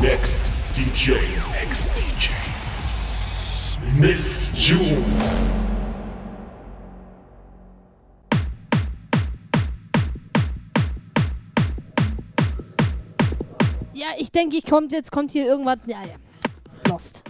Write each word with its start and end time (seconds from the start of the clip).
Next 0.00 0.50
DJ. 0.76 1.14
Next 1.52 1.90
DJ. 1.96 2.30
Miss 3.96 4.50
June. 4.54 5.02
Ja, 13.92 14.06
ich 14.18 14.30
denke, 14.30 14.56
ich 14.56 14.64
kommt 14.64 14.92
jetzt 14.92 15.10
kommt 15.10 15.30
hier 15.30 15.46
irgendwas. 15.46 15.78
Ja, 15.86 16.02
ja. 16.02 16.16
Lost. 16.90 17.23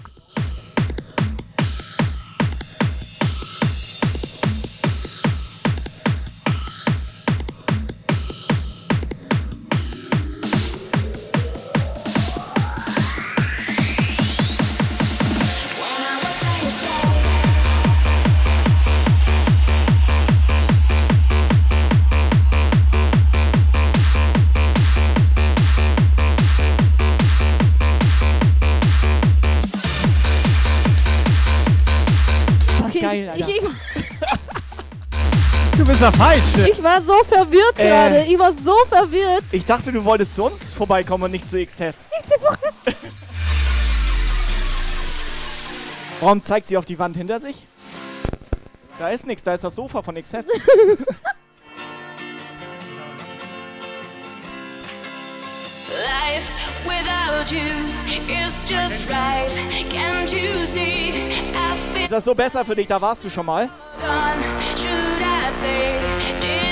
Der 36.05 36.13
Falsche. 36.13 36.69
ich 36.71 36.83
war 36.83 37.01
so 37.01 37.15
verwirrt 37.25 37.79
Äh. 37.79 37.89
gerade. 37.89 38.25
Ich 38.29 38.39
war 38.39 38.53
so 38.53 38.77
verwirrt. 38.91 39.43
Ich 39.53 39.65
dachte, 39.65 39.91
du 39.91 40.05
wolltest 40.05 40.35
zu 40.35 40.45
uns 40.45 40.75
vorbeikommen 40.75 41.25
und 41.25 41.31
nicht 41.31 41.49
zu 41.49 41.57
XS. 41.65 42.11
Warum 46.21 46.43
zeigt 46.43 46.69
sie 46.69 46.77
auf 46.77 46.85
die 46.85 46.99
Wand 46.99 47.17
hinter 47.17 47.41
sich? 47.41 47.67
Da 48.99 49.09
ist 49.09 49.27
nichts, 49.27 49.43
da 49.45 49.55
ist 49.55 49.65
das 49.65 49.75
Sofa 49.77 50.03
von 50.03 50.15
XS. 50.17 50.35
Life 55.89 56.51
without 56.85 57.51
you 57.51 57.63
is 58.45 58.63
just 58.69 59.09
right. 59.09 59.59
Can't 59.89 60.31
you 60.31 60.67
see? 60.67 61.31
I 61.55 61.77
feel 61.95 62.05
Ist 62.05 62.13
das 62.13 62.27
so 62.27 62.35
besser 62.35 62.63
für 62.63 62.75
dich? 62.75 62.89
Da 62.89 63.01
warst 63.01 63.25
du 63.25 63.31
schon 63.31 63.47
mal. 63.47 63.71
gone. 64.01 65.14
say, 65.55 66.64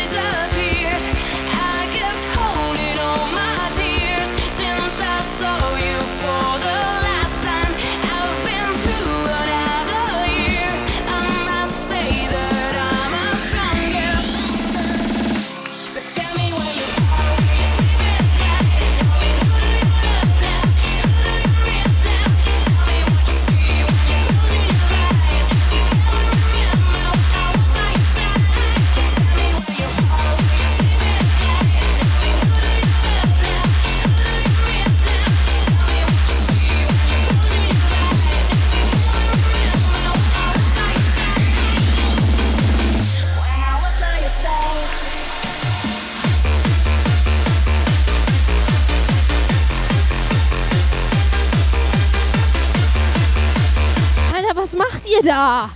was 54.62 54.73
macht 54.75 55.03
ihr 55.06 55.23
da? 55.25 55.71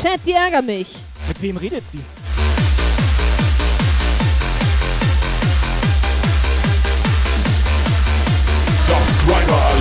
Chat, 0.00 0.20
die 0.26 0.32
ärgern 0.32 0.64
mich. 0.64 0.88
Mit 1.28 1.42
wem 1.42 1.56
redet 1.58 1.86
sie? 1.86 2.00
Subscriber 8.86 9.71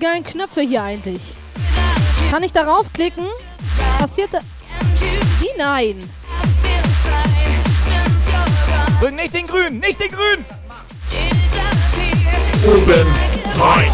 geilen 0.00 0.24
Knöpfe 0.24 0.62
hier 0.62 0.82
eigentlich? 0.82 1.20
Kann 2.30 2.42
ich 2.42 2.52
darauf 2.52 2.92
klicken? 2.92 3.26
Passiert 3.98 4.32
da... 4.32 4.40
Wie 5.40 5.58
nein? 5.58 6.08
Drück 9.00 9.14
nicht 9.14 9.34
den 9.34 9.46
Grün, 9.46 9.78
nicht 9.78 10.00
den 10.00 10.10
Grün! 10.10 10.44
Oben 12.66 13.06
rein. 13.58 13.90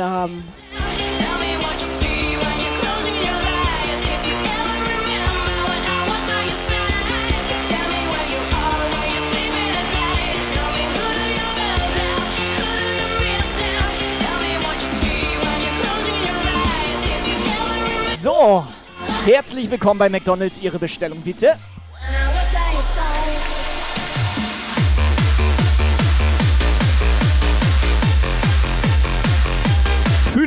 Eyes. 0.00 0.56
If 4.04 4.26
you 4.28 4.36
ever 4.36 4.84
remember 4.86 5.72
So, 18.20 18.64
herzlich 19.26 19.68
willkommen 19.68 19.98
bei 19.98 20.08
McDonalds. 20.08 20.62
Ihre 20.62 20.78
Bestellung 20.78 21.20
bitte. 21.22 21.56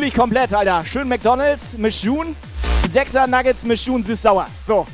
Fühle 0.05 0.13
ich 0.13 0.19
komplett, 0.19 0.53
Alter. 0.53 0.85
Schön 0.85 1.07
McDonalds, 1.07 1.79
Mischun. 1.79 2.35
Sechser 2.91 3.25
Nuggets, 3.25 3.65
Mischun, 3.65 4.03
süß-sauer. 4.03 4.45
So. 4.63 4.85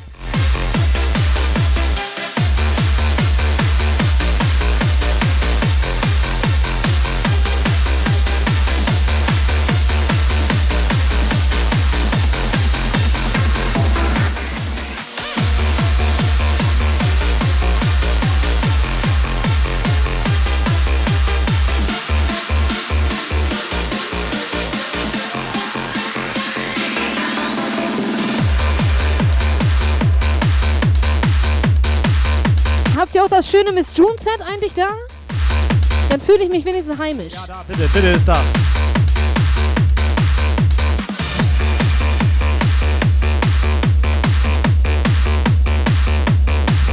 Das 33.32 33.50
schöne 33.50 33.72
Miss 33.72 33.96
June 33.96 34.16
Set 34.22 34.42
eigentlich 34.46 34.74
da? 34.74 34.90
Dann 36.10 36.20
fühle 36.20 36.44
ich 36.44 36.50
mich 36.50 36.66
wenigstens 36.66 37.00
heimisch. 37.00 37.34
Da, 37.48 37.64
bitte, 37.68 37.88
bitte 37.94 38.08
ist 38.10 38.28
da. 38.28 38.44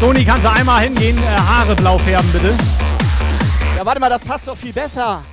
Toni, 0.01 0.25
kannst 0.25 0.45
du 0.45 0.51
einmal 0.53 0.83
hingehen, 0.83 1.19
äh, 1.19 1.27
Haare 1.27 1.75
blau 1.75 1.99
färben, 1.99 2.31
bitte? 2.31 2.55
Ja, 3.77 3.85
warte 3.85 3.99
mal, 3.99 4.09
das 4.09 4.23
passt 4.23 4.47
doch 4.47 4.57
viel 4.57 4.73
besser. 4.73 5.25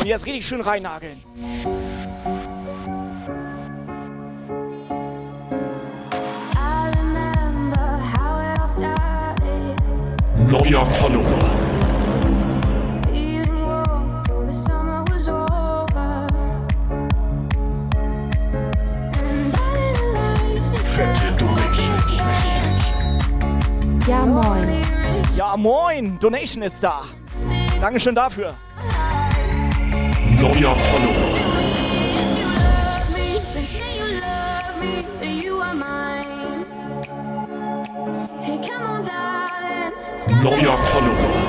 Und 0.00 0.06
jetzt 0.06 0.26
richtig 0.26 0.46
schön 0.46 0.60
reinnageln. 0.60 1.22
Fette 20.84 21.32
Donation. 21.38 21.96
Ja, 24.06 24.26
moin. 24.26 24.82
Ja, 25.36 25.56
moin. 25.56 26.18
Donation 26.18 26.62
ist 26.62 26.84
da. 26.84 27.04
Dankeschön 27.80 28.14
dafür. 28.14 28.52
Neuer 30.38 30.74
Follower. 30.74 31.31
Neuer 40.42 40.76
Follower. 40.76 41.41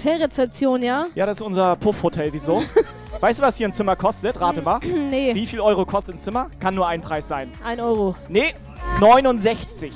Hotelrezeption, 0.00 0.82
ja? 0.82 1.08
Ja, 1.14 1.26
das 1.26 1.36
ist 1.38 1.42
unser 1.42 1.76
Puffhotel. 1.76 2.32
Wieso? 2.32 2.62
weißt 3.20 3.38
du, 3.40 3.42
was 3.44 3.56
hier 3.58 3.68
ein 3.68 3.72
Zimmer 3.72 3.96
kostet? 3.96 4.40
Rate 4.40 4.62
mal. 4.62 4.80
Nee, 5.10 5.34
Wie 5.34 5.44
viel 5.44 5.60
Euro 5.60 5.84
kostet 5.84 6.14
ein 6.14 6.18
Zimmer? 6.18 6.50
Kann 6.58 6.74
nur 6.74 6.86
ein 6.86 7.02
Preis 7.02 7.28
sein. 7.28 7.50
ein 7.62 7.80
Euro. 7.80 8.14
Nee, 8.28 8.54
69. 8.98 9.92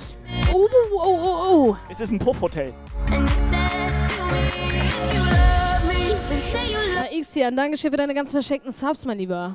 Oh, 0.53 0.67
oh, 0.93 0.99
oh, 1.03 1.69
oh. 1.71 1.77
Es 1.89 2.01
ist 2.01 2.11
ein 2.13 2.19
Puffhotel. 2.19 2.75
Na, 3.09 3.23
Xian, 7.23 7.57
Dankeschön 7.57 7.91
für 7.91 7.97
deine 7.97 8.15
ganz 8.15 8.31
verschenkten 8.31 8.73
Subs, 8.73 9.07
mein 9.07 9.19
Lieber. 9.19 9.55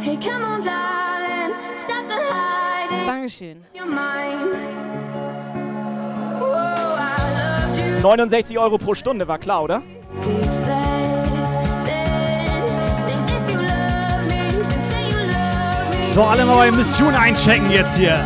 Hey, 0.00 0.16
come 0.16 0.44
on, 0.44 0.64
darling, 0.64 1.54
stop 1.74 2.04
the 2.08 2.14
hiding. 2.14 3.06
Dankeschön. 3.06 3.64
Your 3.74 3.86
mind. 3.86 5.07
69 8.02 8.58
Euro 8.58 8.78
pro 8.78 8.94
Stunde, 8.94 9.26
war 9.26 9.38
klar, 9.38 9.64
oder? 9.64 9.82
So, 16.14 16.22
alle 16.22 16.44
mal 16.44 16.56
bei 16.56 16.76
Miss 16.76 16.98
June 16.98 17.18
einchecken 17.18 17.70
jetzt 17.70 17.96
hier. 17.96 18.18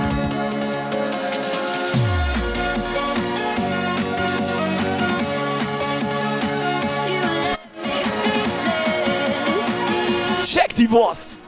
Check 10.46 10.74
die 10.74 10.90
Wurst! 10.90 11.41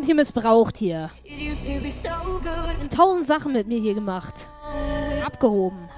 Werde 0.00 0.06
hier 0.06 0.14
missbraucht 0.14 0.78
hier. 0.78 1.10
Tausend 2.96 3.26
Sachen 3.26 3.52
mit 3.52 3.68
mir 3.68 3.78
hier 3.78 3.92
gemacht. 3.92 4.48
Abgehoben. 5.22 5.90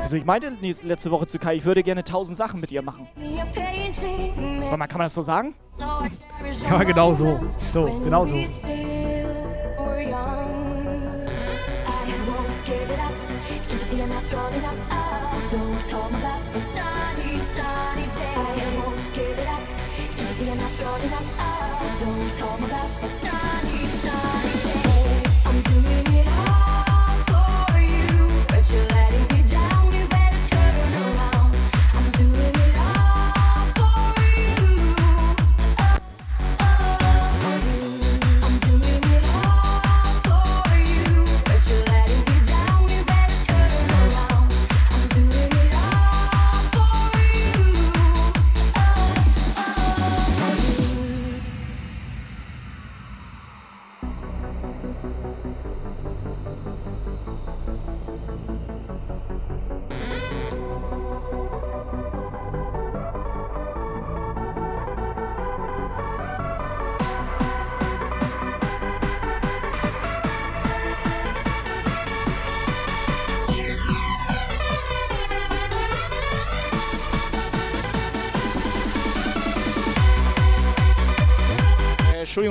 Also 0.00 0.14
ich 0.14 0.24
meinte 0.24 0.52
letzte 0.84 1.10
Woche 1.10 1.26
zu 1.26 1.40
Kai, 1.40 1.56
ich 1.56 1.64
würde 1.64 1.82
gerne 1.82 2.04
tausend 2.04 2.36
Sachen 2.36 2.60
mit 2.60 2.70
ihr 2.70 2.82
machen. 2.82 3.08
Warte 3.16 4.76
mal, 4.76 4.86
kann 4.86 4.98
man 4.98 5.06
das 5.06 5.14
so 5.14 5.22
sagen? 5.22 5.54
Ja, 6.62 6.82
genau 6.84 7.14
so. 7.14 7.40
So, 7.72 7.84
genau 8.04 8.26
so. 8.26 8.36
I've 20.72 20.78
thrown 20.78 21.00
it 21.02 21.12
up. 21.12 21.22
Don't 22.00 22.38
call 22.38 22.58
me 22.58 22.66
back. 22.66 23.21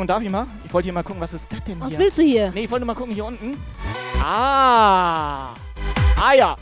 Entschuldigung, 0.02 0.08
darf 0.08 0.24
ich 0.24 0.30
mal? 0.30 0.48
Ich 0.66 0.74
wollte 0.74 0.86
hier 0.86 0.94
mal 0.94 1.04
gucken, 1.04 1.22
was 1.22 1.34
ist 1.34 1.46
das 1.52 1.64
denn 1.64 1.80
Was 1.80 1.90
hier? 1.90 2.00
willst 2.00 2.18
du 2.18 2.24
hier? 2.24 2.52
Nee, 2.54 2.64
ich 2.64 2.72
wollte 2.72 2.86
mal 2.86 2.96
gucken 2.96 3.14
hier 3.14 3.26
unten. 3.26 3.58
Ah. 4.24 5.50
Ah 6.20 6.34
ja. 6.36 6.56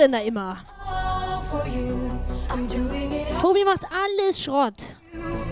Denn 0.00 0.12
da 0.12 0.18
immer? 0.18 0.56
Tobi 3.40 3.64
macht 3.64 3.84
alles 3.90 4.42
Schrott. 4.42 4.96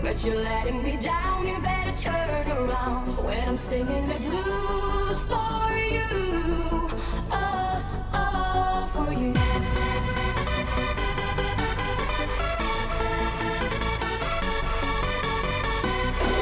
but 0.01 0.25
you're 0.25 0.35
letting 0.35 0.81
me 0.83 0.97
down. 0.97 1.47
You 1.47 1.59
better 1.59 1.91
turn 1.91 2.47
around 2.51 3.07
when 3.23 3.47
I'm 3.47 3.57
singing 3.57 4.07
the 4.07 4.15
blues 4.15 5.19
for 5.29 5.77
you, 5.77 6.89
all, 7.31 7.81
all 8.13 8.87
for 8.87 9.13
you. 9.13 9.33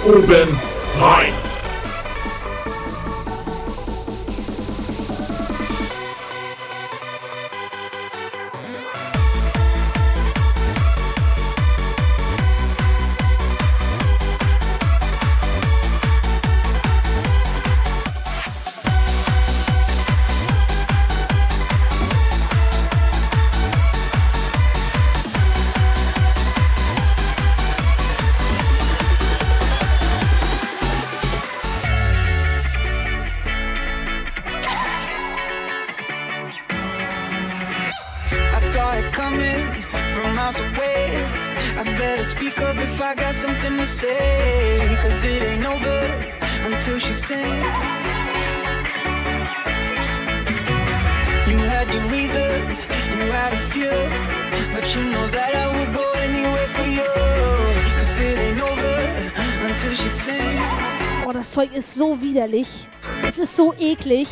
Oben 0.06 0.50
rein. 1.02 1.37
Widerlich. 62.38 62.88
Es 63.27 63.39
ist 63.39 63.56
so 63.56 63.74
eklig. 63.79 64.27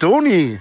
Stony, 0.00 0.58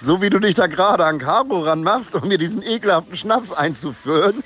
so 0.00 0.22
wie 0.22 0.30
du 0.30 0.38
dich 0.38 0.54
da 0.54 0.66
gerade 0.66 1.04
an 1.04 1.18
Caro 1.18 1.64
ranmachst, 1.64 2.14
um 2.14 2.26
mir 2.26 2.38
diesen 2.38 2.62
ekelhaften 2.62 3.14
Schnaps 3.14 3.52
einzuführen, 3.52 4.42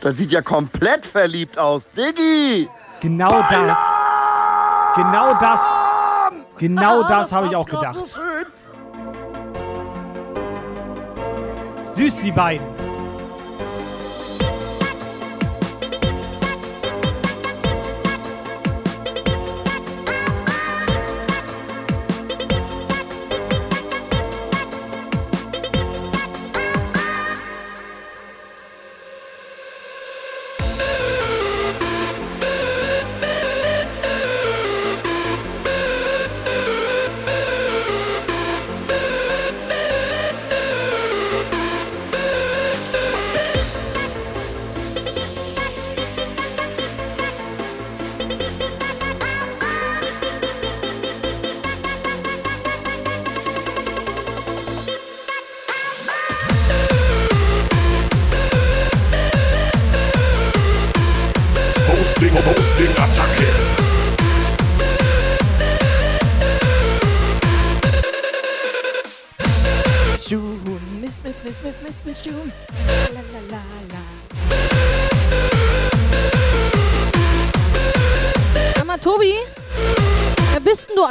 das 0.00 0.16
sieht 0.16 0.30
ja 0.30 0.42
komplett 0.42 1.04
verliebt 1.04 1.58
aus. 1.58 1.82
Diggi! 1.96 2.68
Genau 3.00 3.44
das. 3.50 3.76
Genau 4.94 5.34
das. 5.40 5.60
Genau 6.56 7.02
das 7.02 7.32
habe 7.32 7.48
ich 7.48 7.56
auch 7.56 7.66
gedacht. 7.66 7.96
So 7.96 8.06
schön. 8.06 8.46
Süß, 11.82 12.20
die 12.20 12.30
beiden. 12.30 12.83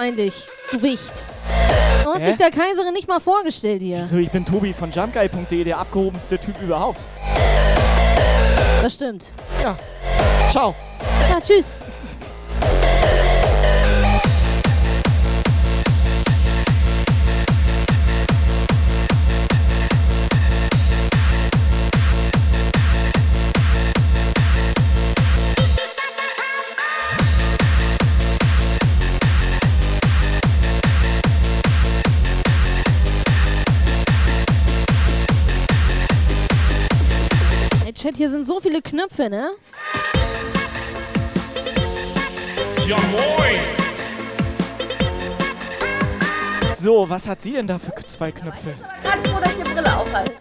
Eigentlich, 0.03 0.33
du 0.72 0.81
Wicht? 0.81 1.13
Du 2.03 2.12
hast 2.12 2.22
Hä? 2.22 2.27
dich 2.27 2.38
der 2.38 2.51
Kaiserin 2.51 2.93
nicht 2.93 3.07
mal 3.07 3.22
vorgestellt 3.22 3.81
hier. 3.81 4.03
So, 4.03 4.17
ich 4.17 4.29
bin 4.29 4.45
Tobi 4.45 4.74
von 4.74 4.91
jumpguy.de, 4.91 5.63
der 5.63 5.77
abgehobenste 5.77 6.38
Typ 6.38 6.62
überhaupt. 6.62 7.00
Das 8.81 8.95
stimmt. 8.95 9.27
Ja. 9.62 9.77
Ciao. 10.51 10.75
Ja, 11.29 11.39
tschüss. 11.39 11.79
Chat, 38.13 38.17
hier 38.17 38.29
sind 38.29 38.46
so 38.46 38.60
viele 38.60 38.82
Knöpfe, 38.82 39.29
ne? 39.29 39.51
Ja 42.88 42.98
moin. 43.12 43.60
So, 46.80 47.10
was 47.10 47.28
hat 47.28 47.39
sie 47.39 47.54
denn 47.54 47.67
da 47.67 47.80
für 47.80 47.93
zwei 48.06 48.32
Knöpfe? 48.32 48.73
Ganz 49.04 49.28
froh, 49.30 49.39
dass 49.39 49.52
ich 49.52 49.63
die 49.63 49.73
Brille 49.73 49.97
aufhalte. 49.97 50.34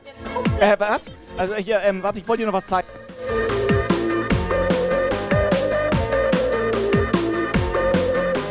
Äh, 0.61 0.77
was? 0.79 1.11
Also 1.37 1.55
hier, 1.55 1.81
ähm, 1.81 2.03
warte, 2.03 2.19
ich 2.19 2.29
wollte 2.29 2.43
dir 2.43 2.47
noch 2.47 2.55
was 2.55 2.67
zeigen. 2.67 2.89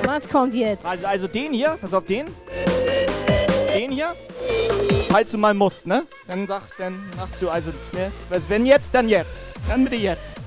Was 0.05 0.29
kommt 0.29 0.53
jetzt? 0.53 0.85
Also, 0.85 1.07
also 1.07 1.27
den 1.27 1.53
hier, 1.53 1.77
pass 1.79 1.93
auf 1.93 2.05
den. 2.05 2.27
Den 3.75 3.91
hier. 3.91 4.15
Falls 5.11 5.29
du 5.31 5.37
mal 5.37 5.53
musst, 5.53 5.87
ne? 5.87 6.03
Dann 6.25 6.47
sag, 6.47 6.61
dann 6.77 6.95
machst 7.17 7.41
du 7.41 7.49
also, 7.49 7.71
ne? 7.91 8.13
Wenn 8.47 8.65
jetzt, 8.65 8.95
dann 8.95 9.09
jetzt. 9.09 9.49
Dann 9.67 9.83
bitte 9.83 9.97
jetzt. 9.97 10.39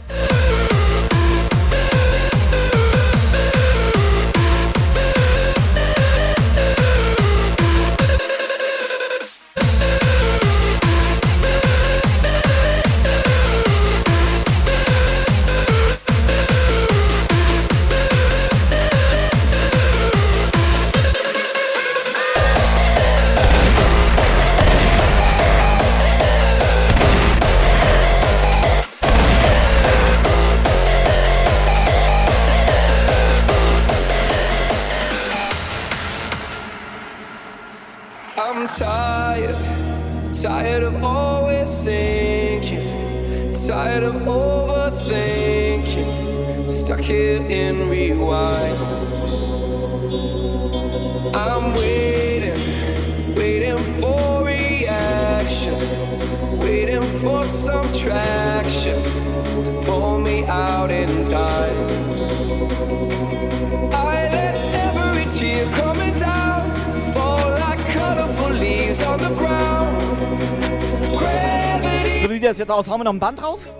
Das 72.55 72.61
jetzt 72.61 72.71
aus? 72.71 72.89
Hauen 72.89 73.01
wir 73.01 73.05
noch 73.05 73.13
ein 73.13 73.19
Band 73.19 73.43
raus? 73.43 73.73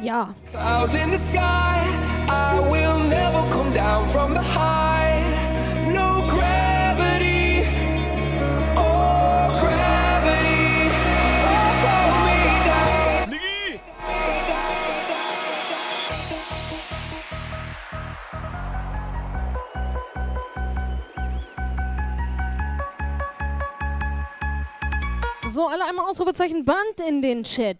Ja. 0.00 0.32
clouds 0.52 0.94
in 0.94 1.10
the 1.10 1.18
sky. 1.18 1.80
I 2.28 2.60
will 2.70 3.00
never 3.08 3.44
come 3.50 3.74
down 3.74 4.06
from 4.08 4.32
the 4.32 4.40
high. 4.40 4.99
Ausrufezeichen 26.40 26.64
Band 26.64 27.06
in 27.06 27.20
den 27.20 27.44
Chat. 27.44 27.78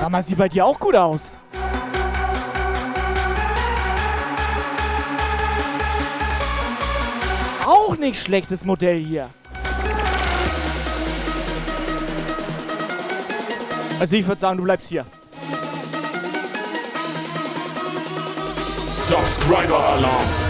Sag 0.00 0.10
mal, 0.10 0.22
sieht 0.22 0.38
bei 0.38 0.48
dir 0.48 0.64
auch 0.64 0.78
gut 0.78 0.96
aus. 0.96 1.38
Auch 7.66 7.96
nicht 7.98 8.22
schlechtes 8.22 8.64
Modell 8.64 9.04
hier. 9.04 9.28
Also 13.98 14.16
ich 14.16 14.26
würde 14.26 14.40
sagen, 14.40 14.56
du 14.56 14.64
bleibst 14.64 14.88
hier. 14.88 15.04
Subscriber 18.96 19.78
Alarm. 19.78 20.49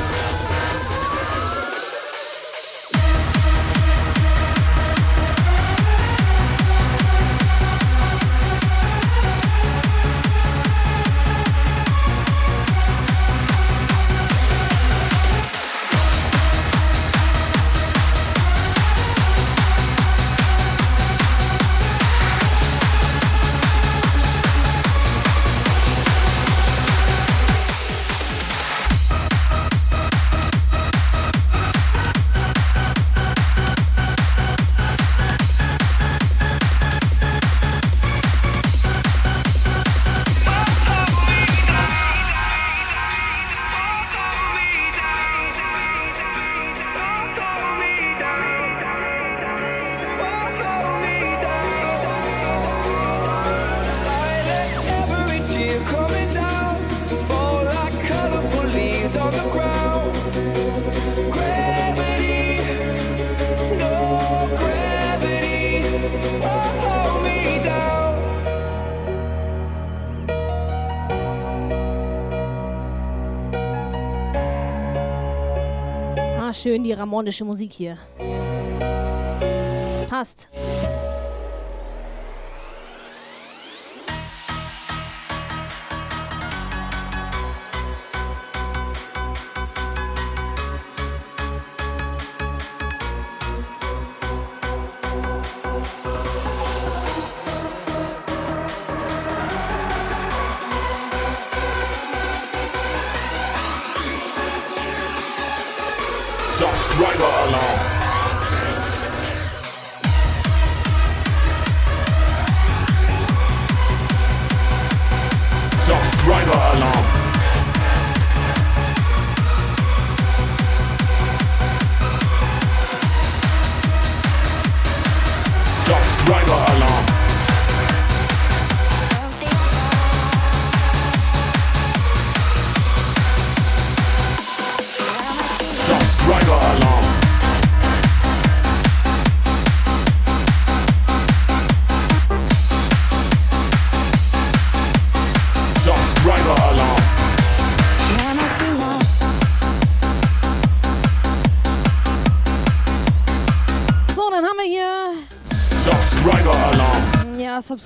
Ramonische 77.10 77.44
Musik 77.44 77.72
hier. 77.72 77.98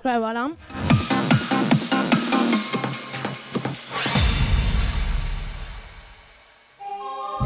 Subscriber-Alarm. 0.04 0.54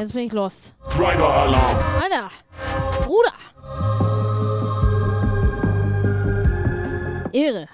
Jetzt 0.01 0.13
bin 0.13 0.27
ich 0.27 0.33
lost. 0.33 0.75
Subscriber 0.83 1.29
Alarm. 1.29 1.77
Alter! 2.03 2.31
Bruder! 3.05 3.33
Ehre. 7.33 7.69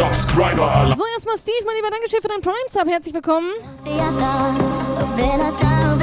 Subscriber. 0.00 0.94
So, 0.96 1.04
erstmal 1.14 1.36
Steve, 1.36 1.66
mein 1.66 1.76
lieber 1.76 1.90
Dankeschön 1.90 2.22
für 2.22 2.28
deinen 2.28 2.40
Prime-Sub. 2.40 2.88
Herzlich 2.88 3.12
willkommen. 3.12 3.50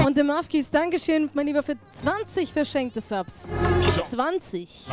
Und 0.06 0.16
dem 0.16 0.28
Mafkis, 0.28 0.70
Dankeschön, 0.70 1.32
mein 1.34 1.48
Lieber, 1.48 1.64
für 1.64 1.74
20 1.94 2.54
verschenkte 2.54 3.02
Subs. 3.02 3.46
20. 4.12 4.86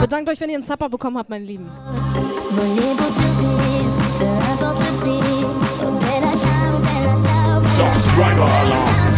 Bedankt 0.00 0.30
euch, 0.30 0.38
wenn 0.38 0.50
ihr 0.50 0.58
einen 0.58 0.64
Supper 0.64 0.88
bekommen 0.88 1.18
habt, 1.18 1.28
meine 1.28 1.44
Lieben. 1.44 1.68
Subscriber 7.76 8.48
Alarm. 8.48 9.11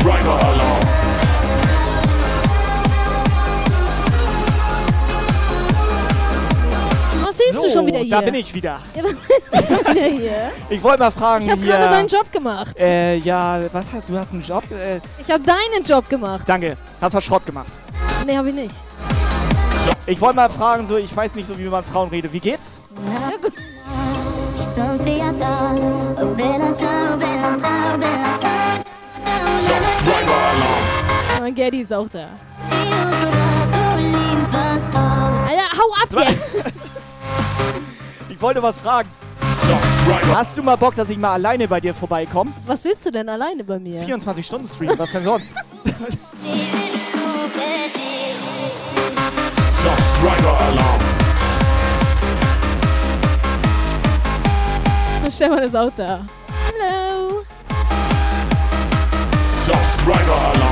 Subscriber 0.00 0.38
Alarm. 0.46 1.90
Was 7.22 7.36
siehst 7.36 7.54
du 7.62 7.68
schon 7.70 7.86
wieder 7.86 7.98
hier? 7.98 8.10
da 8.16 8.20
bin 8.22 8.34
ich 8.34 8.54
wieder. 8.54 8.80
Du 8.94 9.92
hier? 9.92 10.50
Ich 10.70 10.82
wollte 10.82 11.00
mal 11.00 11.10
fragen 11.10 11.44
Ich 11.44 11.50
habe 11.50 11.60
gerade 11.60 11.88
deinen 11.88 12.08
Job 12.08 12.32
gemacht. 12.32 12.78
Äh, 12.78 13.16
ja, 13.16 13.60
was 13.72 13.92
hast 13.92 14.08
du? 14.08 14.18
hast 14.18 14.32
einen 14.32 14.42
Job? 14.42 14.64
Äh, 14.70 15.00
Ich 15.18 15.30
habe 15.30 15.42
deinen 15.44 15.84
Job 15.84 16.08
gemacht. 16.08 16.44
danke. 16.48 16.76
Hast 17.00 17.14
was 17.14 17.24
Schrott 17.24 17.44
gemacht. 17.44 17.72
Nee, 18.26 18.36
habe 18.36 18.48
ich 18.48 18.54
nicht. 18.54 18.74
Ich 20.06 20.20
wollte 20.20 20.36
mal 20.36 20.50
fragen, 20.50 20.86
so, 20.86 20.96
ich 20.96 21.14
weiß 21.14 21.34
nicht 21.34 21.46
so, 21.46 21.58
wie 21.58 21.64
man 21.64 21.84
Frauen 21.84 22.08
redet. 22.08 22.32
Wie 22.32 22.40
geht's? 22.40 22.78
Ja, 23.30 23.36
gut. 23.36 23.52
Subscriber 24.74 25.46
Alarm. 25.46 26.16
Mein 31.40 31.54
Gaddy 31.54 31.80
ist 31.80 31.92
auch 31.92 32.08
da. 32.08 32.28
Alter, 35.46 35.68
hau 35.78 35.92
ab 35.94 36.28
jetzt! 36.28 36.64
Ich 38.28 38.40
wollte 38.42 38.62
was 38.62 38.80
fragen. 38.80 39.08
Hast 40.34 40.56
du 40.56 40.62
mal 40.62 40.76
Bock, 40.76 40.94
dass 40.94 41.10
ich 41.10 41.18
mal 41.18 41.34
alleine 41.34 41.68
bei 41.68 41.78
dir 41.78 41.92
vorbeikomme? 41.94 42.50
Was 42.66 42.84
willst 42.84 43.04
du 43.04 43.10
denn 43.10 43.28
alleine 43.28 43.62
bei 43.64 43.78
mir? 43.78 44.00
24 44.02 44.46
Stunden 44.46 44.66
Stream, 44.66 44.92
was 44.96 45.12
denn 45.12 45.24
sonst? 45.24 45.54
Subscriber 49.70 50.58
Alarm. 50.58 51.00
Stefan 55.30 55.58
ist 55.62 55.76
auch 55.76 55.92
da. 55.96 56.20
Hallo! 56.66 57.09
Subscriber 59.60 60.69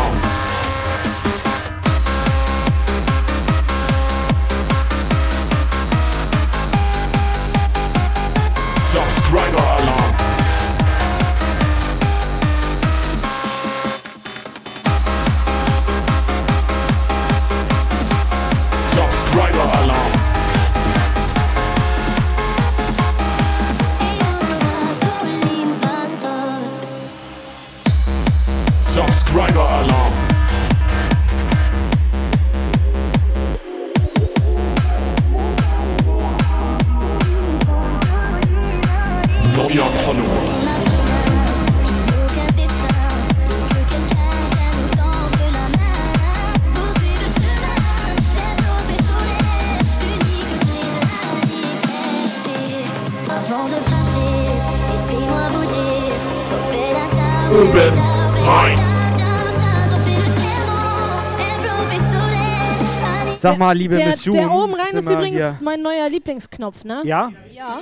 Sag 63.40 63.59
mal, 63.59 63.77
liebe 63.77 63.96
Der, 63.96 64.09
Miss 64.09 64.24
June. 64.24 64.38
der 64.38 64.51
oben 64.51 64.74
rein 64.74 64.94
ist 64.94 65.09
übrigens 65.09 65.37
hier- 65.38 65.59
mein 65.62 65.81
neuer 65.83 66.09
Lieblingsknopf, 66.09 66.85
ne? 66.85 67.03
Ja? 67.05 67.31
Ja. 67.53 67.79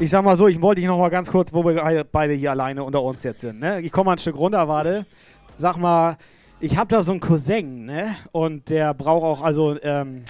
Ich 0.00 0.10
sag 0.10 0.22
mal 0.22 0.36
so, 0.36 0.46
ich 0.48 0.60
wollte 0.60 0.80
dich 0.80 0.88
noch 0.88 0.98
mal 0.98 1.08
ganz 1.08 1.30
kurz, 1.30 1.52
wo 1.52 1.64
wir 1.64 2.04
beide 2.10 2.34
hier 2.34 2.50
alleine 2.50 2.84
unter 2.84 3.02
uns 3.02 3.22
jetzt 3.22 3.40
sind. 3.40 3.58
Ne? 3.58 3.80
Ich 3.80 3.90
komme 3.90 4.06
mal 4.06 4.12
ein 4.12 4.18
Stück 4.18 4.36
runter, 4.36 4.68
warte. 4.68 5.06
Sag 5.56 5.76
mal, 5.76 6.16
ich 6.60 6.76
habe 6.76 6.88
da 6.88 7.02
so 7.02 7.10
einen 7.12 7.20
Cousin, 7.20 7.84
ne? 7.86 8.16
Und 8.30 8.68
der 8.68 8.94
braucht 8.94 9.24
auch, 9.24 9.42
also, 9.42 9.76
ähm, 9.82 10.24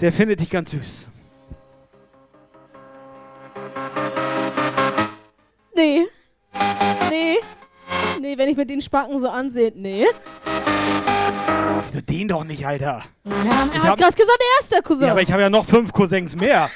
der 0.00 0.12
findet 0.12 0.40
dich 0.40 0.50
ganz 0.50 0.70
süß. 0.70 1.06
Nee. 5.74 6.06
Nee. 7.10 7.36
Nee, 8.30 8.36
wenn 8.36 8.48
ich 8.50 8.56
mir 8.56 8.66
den 8.66 8.80
Spacken 8.82 9.18
so 9.18 9.28
ansehe, 9.28 9.72
nee. 9.74 10.04
Wieso 11.84 12.00
den 12.02 12.28
doch 12.28 12.44
nicht, 12.44 12.66
Alter? 12.66 13.02
Er 13.24 13.30
Ich 13.32 13.82
hat 13.82 13.98
gerade 13.98 14.12
gesagt, 14.12 14.38
er 14.38 14.62
ist 14.62 14.72
der 14.72 14.82
Cousin. 14.82 15.06
Ja, 15.06 15.12
aber 15.12 15.22
ich 15.22 15.32
habe 15.32 15.40
ja 15.42 15.48
noch 15.50 15.64
fünf 15.64 15.92
Cousins 15.92 16.36
mehr. 16.36 16.70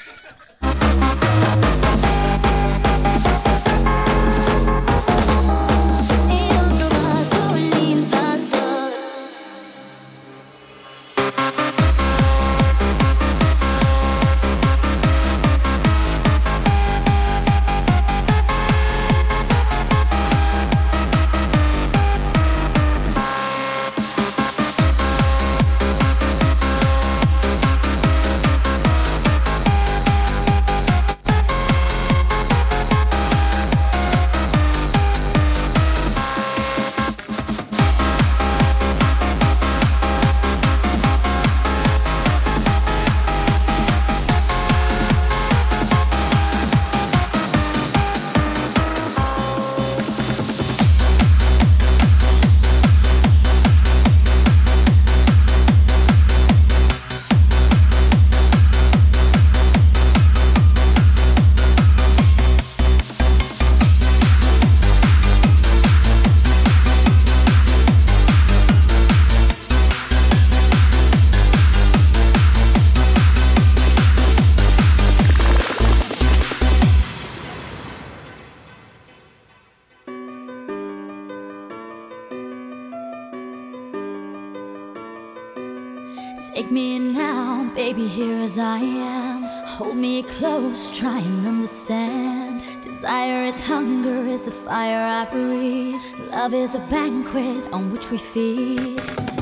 Take 86.54 86.70
me 86.70 87.00
now, 87.00 87.68
baby, 87.74 88.06
here 88.06 88.38
as 88.38 88.58
I 88.58 88.78
am. 88.78 89.42
Hold 89.66 89.96
me 89.96 90.22
close, 90.22 90.96
try 90.96 91.18
and 91.18 91.48
understand. 91.48 92.62
Desire 92.80 93.44
is 93.46 93.58
hunger, 93.58 94.24
is 94.28 94.42
the 94.42 94.52
fire 94.52 95.04
I 95.04 95.24
breathe. 95.32 96.00
Love 96.30 96.54
is 96.54 96.76
a 96.76 96.78
banquet 96.78 97.64
on 97.72 97.90
which 97.90 98.08
we 98.12 98.18
feed. 98.18 99.33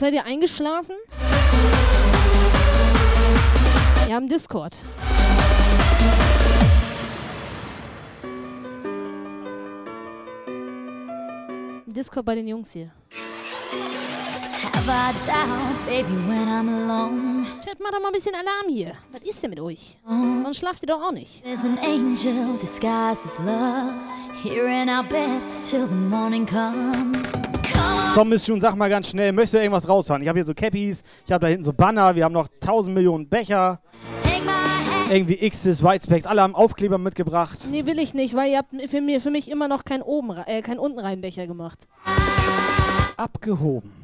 Seid 0.00 0.14
ihr 0.14 0.24
eingeschlafen? 0.24 0.94
Ja, 4.08 4.16
im 4.16 4.30
Discord. 4.30 4.74
Discord 11.84 12.24
bei 12.24 12.34
den 12.34 12.48
Jungs 12.48 12.70
hier. 12.72 12.90
Chat, 17.62 17.78
macht 17.80 17.92
doch 17.92 18.00
mal 18.00 18.06
ein 18.06 18.12
bisschen 18.14 18.34
Alarm 18.34 18.68
hier. 18.70 18.94
Was 19.12 19.20
ist 19.28 19.42
denn 19.42 19.50
mit 19.50 19.60
euch? 19.60 19.98
Sonst 20.06 20.56
schlaft 20.56 20.82
ihr 20.82 20.86
doch 20.86 21.02
auch 21.02 21.12
nicht. 21.12 21.42
There's 21.42 21.66
an 21.66 21.78
angel 21.78 22.56
disguised 22.62 23.26
as 23.26 23.38
love, 23.40 24.00
here 24.42 24.66
in 24.66 24.88
our 24.88 25.02
beds 25.02 25.68
till 25.68 25.86
the 25.86 25.94
morning 25.94 26.46
comes. 26.46 27.49
Tom, 28.14 28.32
June, 28.34 28.60
sag 28.60 28.74
mal 28.74 28.90
ganz 28.90 29.08
schnell, 29.08 29.32
möchtest 29.32 29.54
du 29.54 29.58
irgendwas 29.58 29.88
raushauen? 29.88 30.20
Ich 30.20 30.28
habe 30.28 30.38
hier 30.38 30.44
so 30.44 30.52
Cappies, 30.52 31.02
ich 31.24 31.32
habe 31.32 31.42
da 31.42 31.46
hinten 31.46 31.64
so 31.64 31.72
Banner, 31.72 32.14
wir 32.16 32.24
haben 32.24 32.32
noch 32.32 32.48
1000 32.48 32.94
Millionen 32.94 33.28
Becher. 33.28 33.80
Irgendwie 35.10 35.36
X's, 35.48 35.82
Whitespecks, 35.82 36.26
alle 36.26 36.42
haben 36.42 36.54
Aufkleber 36.54 36.98
mitgebracht. 36.98 37.58
Nee, 37.70 37.86
will 37.86 37.98
ich 37.98 38.12
nicht, 38.12 38.34
weil 38.34 38.50
ihr 38.50 38.58
habt 38.58 38.74
für, 38.88 39.00
mir, 39.00 39.20
für 39.20 39.30
mich 39.30 39.50
immer 39.50 39.68
noch 39.68 39.84
keinen 39.84 40.02
oben, 40.02 40.36
äh, 40.46 40.60
keinen 40.62 40.78
unten 40.78 40.98
rein 40.98 41.20
Becher 41.20 41.46
gemacht. 41.46 41.86
Abgehoben. 43.16 43.99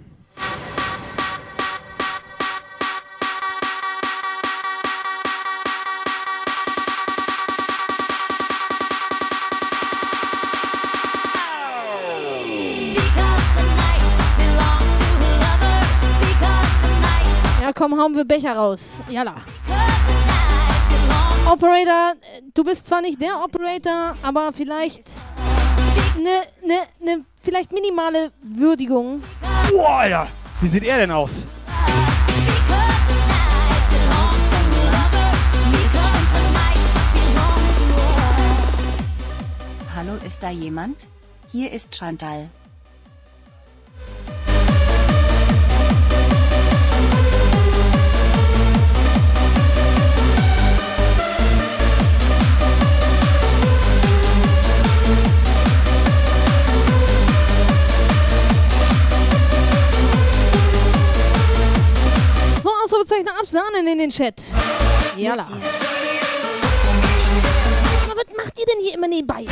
Komm, 17.88 18.00
hauen 18.00 18.16
wir 18.16 18.24
Becher 18.24 18.56
raus. 18.56 19.00
Jalla. 19.08 19.36
Operator, 21.48 22.14
du 22.52 22.64
bist 22.64 22.86
zwar 22.86 23.00
nicht 23.00 23.20
der 23.20 23.40
Operator, 23.44 24.16
aber 24.22 24.52
vielleicht 24.52 25.04
eine 26.16 26.42
ne, 26.66 26.82
ne, 26.98 27.24
vielleicht 27.42 27.72
minimale 27.72 28.32
Würdigung. 28.42 29.22
Boah, 29.70 29.98
Alter, 29.98 30.28
wie 30.60 30.66
sieht 30.66 30.84
er 30.84 30.98
denn 30.98 31.12
aus? 31.12 31.44
Hallo, 39.94 40.12
ist 40.26 40.42
da 40.42 40.50
jemand? 40.50 41.06
Hier 41.52 41.70
ist 41.70 41.94
Chantal. 41.94 42.48
Reaktionen 63.10 63.86
in 63.86 63.98
den 63.98 64.10
Chat. 64.10 64.34
Jalla. 65.16 65.42
Aber 65.42 65.56
was 68.16 68.26
macht 68.36 68.58
ihr 68.58 68.66
denn 68.66 68.80
hier 68.82 68.94
immer 68.94 69.08
nebenbei? 69.08 69.46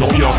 Neuer 0.00 0.34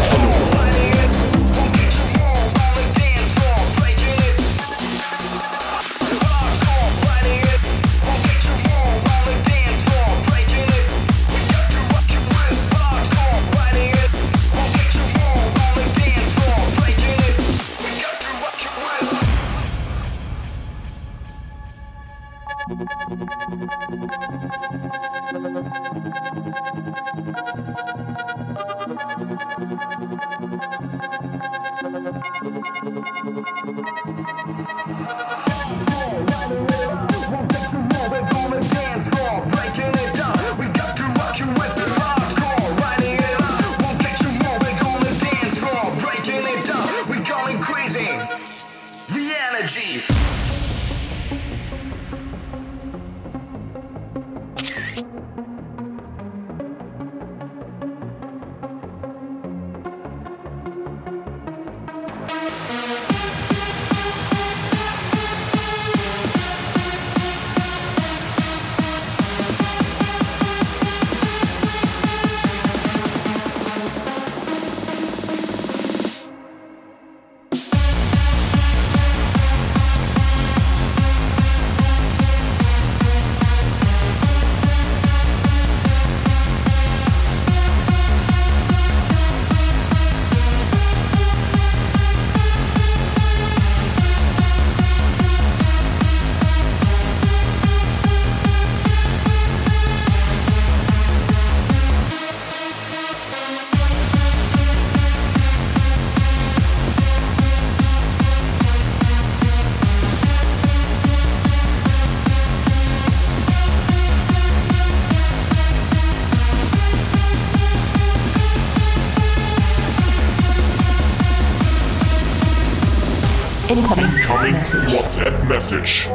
Message. 125.55 126.09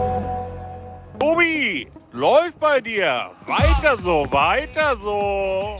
Tobi, 1.19 1.89
läuft 2.13 2.61
bei 2.61 2.79
dir. 2.79 3.31
Weiter 3.47 3.97
so, 3.97 4.27
weiter 4.31 4.95
so. 5.03 5.79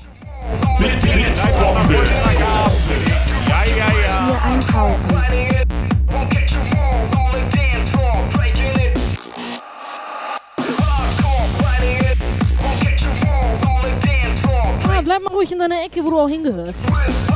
Mit 0.79 0.99
Blitzbombe. 1.03 1.97
Ja, 3.47 3.63
ja, 3.65 3.77
ja. 3.77 4.27
Hier 4.27 4.43
einkaufen. 4.43 5.17
Ah, 14.89 15.03
bleib 15.05 15.23
mal 15.23 15.35
ruhig 15.35 15.53
in 15.53 15.59
deiner 15.59 15.85
Ecke, 15.85 16.03
wo 16.03 16.09
du 16.09 16.19
auch 16.19 16.31
hingehörst. 16.31 17.30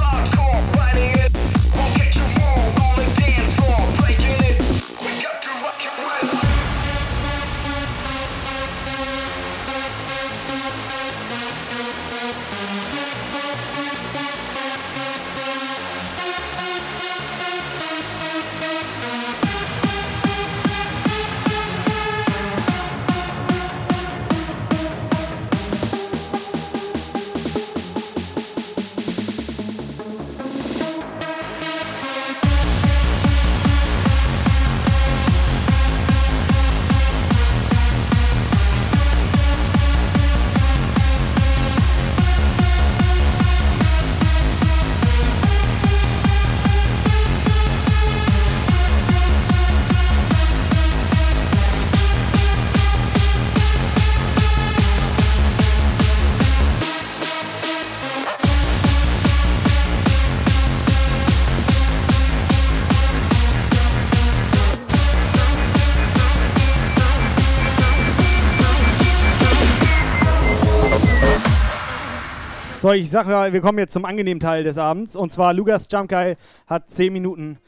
So, 72.85 72.93
ich 72.93 73.09
sag 73.09 73.27
mal, 73.29 73.51
wir 73.55 73.63
kommen 73.63 73.79
jetzt 73.79 73.95
zum 73.95 74.05
angenehmen 74.05 74.41
Teil 74.41 74.63
des 74.63 74.77
Abends. 74.77 75.17
Und 75.17 75.33
zwar 75.33 75.55
Lukas 75.55 75.89
Guy 75.89 76.37
hat 76.67 76.91
10 76.91 77.15
Minuten 77.15 77.59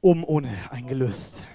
oben 0.00 0.24
ohne 0.24 0.48
eingelöst. 0.70 1.46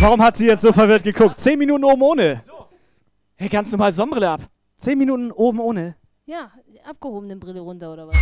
Warum 0.00 0.22
hat 0.22 0.36
sie 0.36 0.48
jetzt 0.48 0.60
so 0.60 0.70
verwirrt 0.74 1.04
geguckt? 1.04 1.40
10 1.40 1.58
Minuten 1.58 1.84
oben 1.84 2.02
ohne. 2.02 2.42
Hey, 3.36 3.48
ganz 3.48 3.72
normal 3.72 3.94
Sonnenbrille 3.94 4.28
ab. 4.28 4.40
10 4.80 4.98
Minuten 4.98 5.32
oben 5.32 5.60
ohne. 5.60 5.96
Ja, 6.26 6.50
abgehobene 6.88 7.36
Brille 7.36 7.60
runter 7.60 7.92
oder 7.92 8.08
was? 8.08 8.16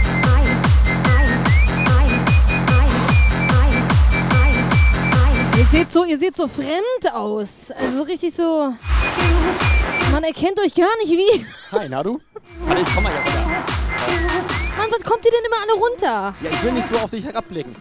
Ihr 5.57 5.65
seht 5.67 5.89
so, 5.89 6.05
ihr 6.05 6.19
seht 6.19 6.35
so 6.35 6.49
fremd 6.49 7.13
aus. 7.13 7.71
Also 7.71 7.99
so 7.99 8.03
richtig 8.03 8.35
so. 8.35 8.75
Man 10.11 10.25
erkennt 10.25 10.59
euch 10.59 10.75
gar 10.75 10.91
nicht 10.99 11.13
wie. 11.13 11.47
Hi, 11.71 11.89
na 11.89 12.03
du? 12.03 12.21
Warte, 12.67 12.83
ich 12.83 12.93
komm 12.93 13.05
mal 13.05 13.13
hier 13.13 13.21
runter. 13.21 13.65
Mann, 14.79 14.91
was 14.91 15.09
kommt 15.09 15.25
ihr 15.25 15.31
denn 15.31 15.45
immer 15.47 15.63
alle 15.63 15.75
runter? 15.75 16.35
Ja, 16.43 16.51
ich 16.51 16.65
will 16.65 16.73
nicht 16.73 16.89
so 16.89 16.97
auf 16.97 17.11
dich 17.11 17.25
herabblicken. 17.25 17.77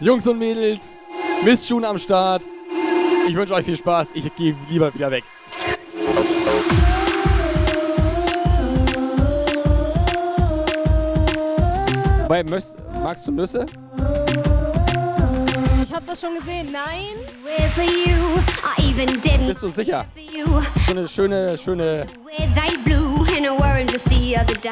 Jungs 0.00 0.26
und 0.28 0.38
Mädels, 0.38 0.92
Miss 1.42 1.66
June 1.66 1.88
am 1.88 1.98
Start. 1.98 2.42
Ich 3.26 3.34
wünsche 3.34 3.54
euch 3.54 3.64
viel 3.64 3.76
Spaß. 3.76 4.10
Ich 4.12 4.36
gehe 4.36 4.54
lieber 4.68 4.92
wieder 4.92 5.10
weg. 5.10 5.24
Wobei, 12.22 12.44
möchtest, 12.44 12.76
magst 13.02 13.26
du 13.26 13.32
Nüsse? 13.32 13.64
Ich 15.82 15.92
hab 15.94 16.06
das 16.06 16.20
schon 16.20 16.34
gesehen. 16.36 16.68
Nein. 16.70 17.16
Bist 19.46 19.62
du 19.62 19.68
sicher? 19.68 20.04
So 20.86 20.92
eine 20.92 21.08
schöne, 21.08 21.56
schöne. 21.56 22.06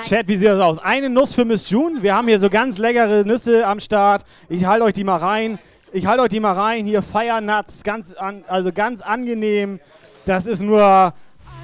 Chat, 0.05 0.29
wie 0.29 0.37
sieht 0.37 0.49
das 0.49 0.61
aus? 0.61 0.79
Eine 0.79 1.09
Nuss 1.09 1.35
für 1.35 1.47
Miss 1.47 1.71
June. 1.71 2.03
Wir 2.03 2.15
haben 2.15 2.29
hier 2.29 2.39
so 2.39 2.51
ganz 2.51 2.77
leckere 2.77 3.25
Nüsse 3.25 3.67
am 3.67 3.81
Start. 3.81 4.25
Ich 4.51 4.67
halte 4.67 4.85
euch 4.85 4.93
die 4.93 5.05
mal 5.05 5.17
rein. 5.17 5.59
Ich 5.91 6.07
halte 6.07 6.23
euch 6.23 6.29
die 6.29 6.41
mal 6.41 6.53
rein. 6.53 6.85
Hier 6.85 7.01
Fire 7.03 7.41
Nuts, 7.41 7.83
ganz 7.83 8.13
an, 8.13 8.45
also 8.47 8.73
ganz 8.73 9.01
angenehm. 9.01 9.81
Das 10.27 10.45
ist 10.45 10.61
nur 10.61 11.15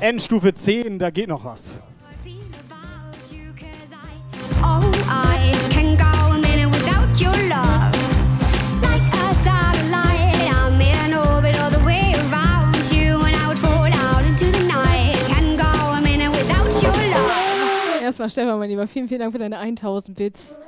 Endstufe 0.00 0.54
10, 0.54 0.98
da 0.98 1.10
geht 1.10 1.28
noch 1.28 1.44
was. 1.44 1.76
Erstmal 18.02 18.30
Stefan, 18.30 18.58
mein 18.58 18.70
Lieber, 18.70 18.86
vielen, 18.86 19.08
vielen 19.08 19.20
Dank 19.20 19.32
für 19.32 19.38
deine 19.38 19.58
1000 19.58 20.16
Bits. 20.16 20.58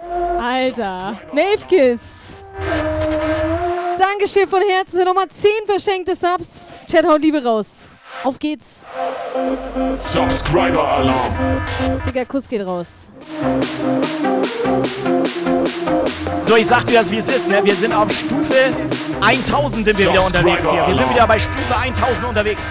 Alter. 0.40 1.20
Mavekiss. 1.32 2.34
Dankeschön 3.98 4.48
von 4.48 4.62
Herzen 4.68 5.00
für 5.00 5.04
nochmal 5.04 5.28
10 5.28 5.50
verschenkte 5.66 6.14
Subs. 6.16 6.48
Chat, 6.90 7.06
haut 7.06 7.20
Liebe 7.20 7.42
raus. 7.42 7.66
Auf 8.24 8.38
geht's. 8.38 8.64
Subscriber 9.96 10.86
Alarm. 10.86 11.32
Digga, 12.06 12.24
Kuss 12.24 12.48
geht 12.48 12.64
raus. 12.64 13.10
So, 16.46 16.56
ich 16.56 16.66
sag 16.66 16.86
dir 16.86 17.00
das, 17.00 17.10
wie 17.10 17.18
es 17.18 17.28
ist. 17.28 17.48
Ne? 17.48 17.64
Wir 17.64 17.74
sind 17.74 17.92
auf 17.92 18.10
Stufe 18.10 18.72
1000 19.20 19.84
sind 19.84 19.98
wir 19.98 20.10
wieder 20.10 20.24
unterwegs 20.24 20.70
hier. 20.70 20.86
Wir 20.86 20.94
sind 20.94 21.10
wieder 21.10 21.26
bei 21.26 21.38
Stufe 21.38 21.76
1000 21.76 22.28
unterwegs. 22.28 22.62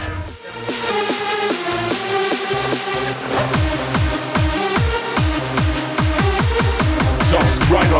Subscriber 7.30 8.00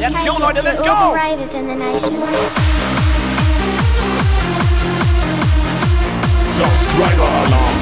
Let's 0.00 0.22
go, 0.22 0.32
Leute, 0.32 0.64
let's 0.64 0.80
go. 0.80 1.14
ravers 1.14 1.54
in 1.54 1.66
the 1.66 1.74
nation. 1.74 2.14
Subscriber 6.42 7.22
Alarm. 7.22 7.76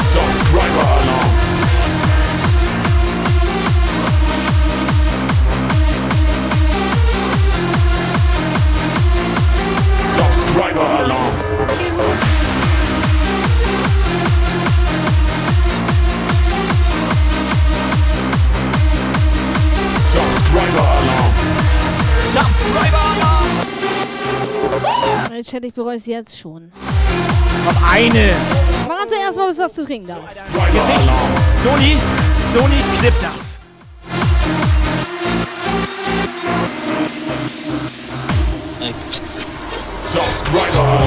Subscriber 0.00 0.84
Alarm. 0.98 1.34
Subscriber 10.00 10.78
Alarm. 10.78 11.27
Ey, 25.30 25.42
Chat, 25.42 25.64
ich 25.64 25.74
bereue 25.74 25.96
es 25.96 26.06
jetzt 26.06 26.38
schon. 26.38 26.72
Noch 27.64 27.92
eine. 27.92 28.34
Warte 28.86 29.14
erstmal, 29.22 29.48
bis 29.48 29.56
du 29.56 29.62
was 29.64 29.72
zu 29.72 29.84
trinken 29.84 30.08
darfst. 30.08 30.36
Gesicht. 30.72 31.10
Stony, 31.60 31.96
Stony, 32.50 32.76
klipp 32.98 33.14
das. 33.20 33.58
Subscriber 40.00 40.98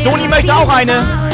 Stony 0.00 0.28
möchte 0.28 0.54
auch 0.54 0.68
eine. 0.68 1.28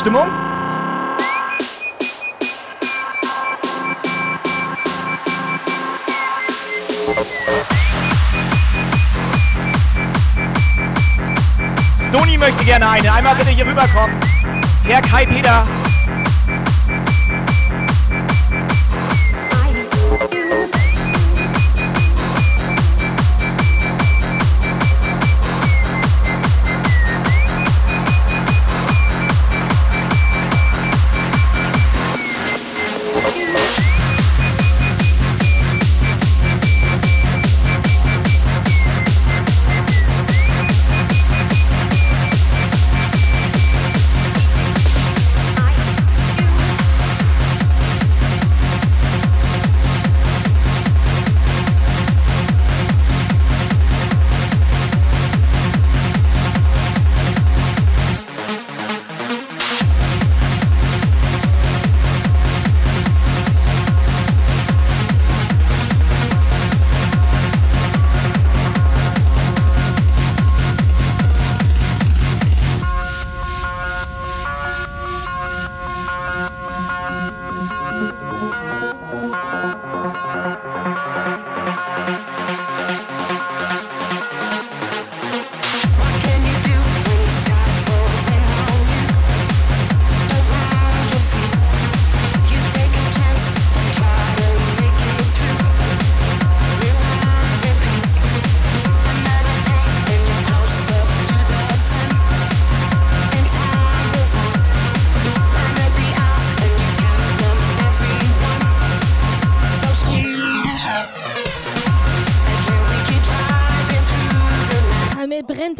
Stimmung? 0.00 0.26
Stony 12.08 12.38
möchte 12.38 12.64
gerne 12.64 12.88
eine. 12.88 13.12
Einmal 13.12 13.34
bitte 13.34 13.50
hier 13.50 13.66
rüberkommen. 13.66 14.18
Herr 14.84 15.02
Kai 15.02 15.26
Peter. 15.26 15.66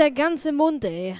Der 0.00 0.10
ganze 0.10 0.50
Mund, 0.50 0.82
ey. 0.84 1.14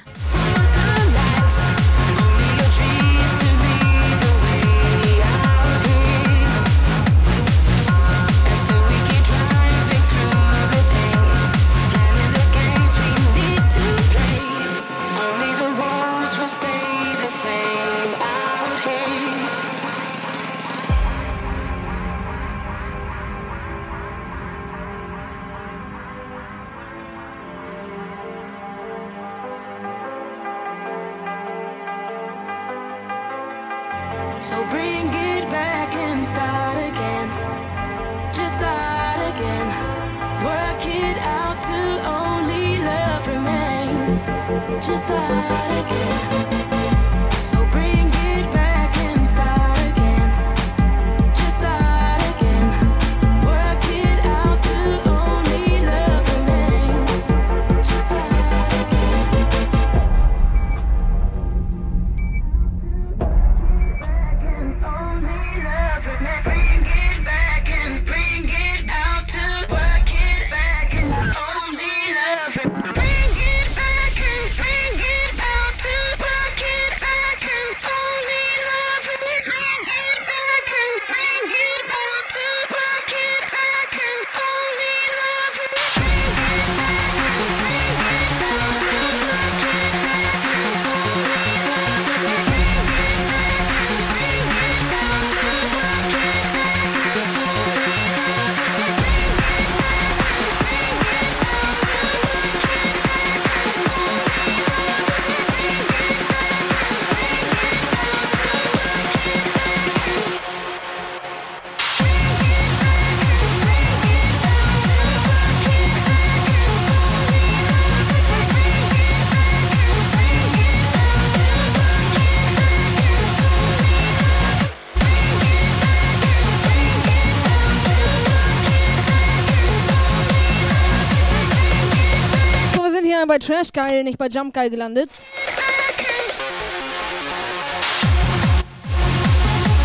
Trash 133.41 133.72
Geil, 133.72 134.05
nicht 134.05 134.18
bei 134.18 134.28
Jump 134.28 134.55
Geil 134.55 134.70
gelandet. 134.70 135.11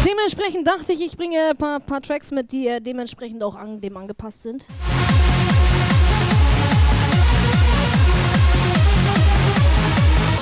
Dementsprechend 0.05 0.67
dachte 0.67 0.93
ich, 0.93 1.01
ich 1.01 1.17
bringe 1.17 1.49
ein 1.49 1.57
paar, 1.57 1.79
paar 1.79 2.01
Tracks 2.01 2.31
mit, 2.31 2.51
die 2.51 2.67
äh, 2.67 2.79
dementsprechend 2.79 3.43
auch 3.43 3.55
an 3.55 3.81
dem 3.81 3.97
angepasst 3.97 4.43
sind. 4.43 4.67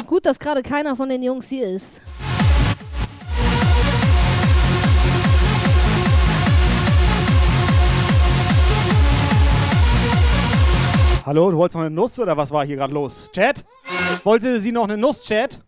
Gut, 0.08 0.26
dass 0.26 0.38
gerade 0.38 0.62
keiner 0.62 0.96
von 0.96 1.10
den 1.10 1.24
Jungs 1.24 1.48
hier 1.48 1.68
ist. 1.68 2.02
Hallo, 11.26 11.50
du 11.52 11.58
wolltest 11.58 11.76
noch 11.76 11.86
eine 11.86 11.96
Nuss 11.96 12.20
oder 12.20 12.36
was 12.36 12.52
war 12.52 12.66
hier 12.66 12.76
gerade 12.76 12.94
los? 12.94 13.30
Chat? 13.32 13.64
Wollte 14.26 14.60
sie 14.60 14.74
noch 14.74 14.84
eine 14.84 14.98
Nuss, 14.98 15.24
Chat? 15.24 15.64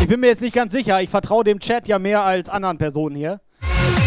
Ich 0.00 0.08
bin 0.08 0.18
mir 0.18 0.26
jetzt 0.26 0.42
nicht 0.42 0.54
ganz 0.54 0.72
sicher. 0.72 1.00
Ich 1.00 1.08
vertraue 1.08 1.44
dem 1.44 1.60
Chat 1.60 1.86
ja 1.86 2.00
mehr 2.00 2.22
als 2.22 2.48
anderen 2.48 2.76
Personen 2.76 3.14
hier. 3.14 3.40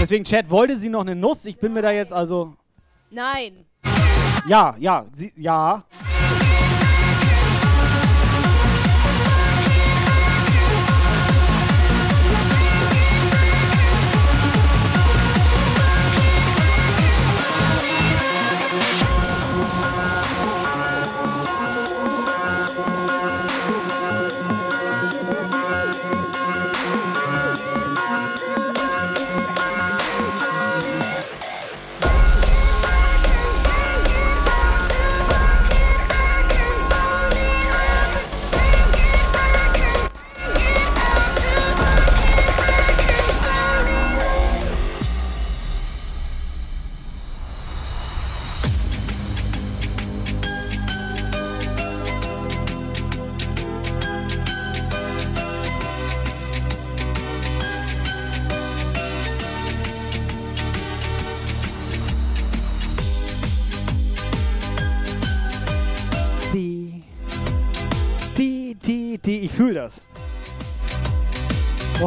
Deswegen, 0.02 0.26
Chat, 0.26 0.50
wollte 0.50 0.78
sie 0.78 0.89
noch 0.89 1.00
eine 1.00 1.16
Nuss? 1.16 1.46
Ich 1.46 1.60
bin 1.60 1.72
mir 1.72 1.82
da 1.82 1.91
jetzt 1.91 2.12
also. 2.12 2.56
Nein. 3.10 3.66
Ja, 4.46 4.76
ja, 4.80 5.06
sie, 5.14 5.32
ja. 5.38 5.86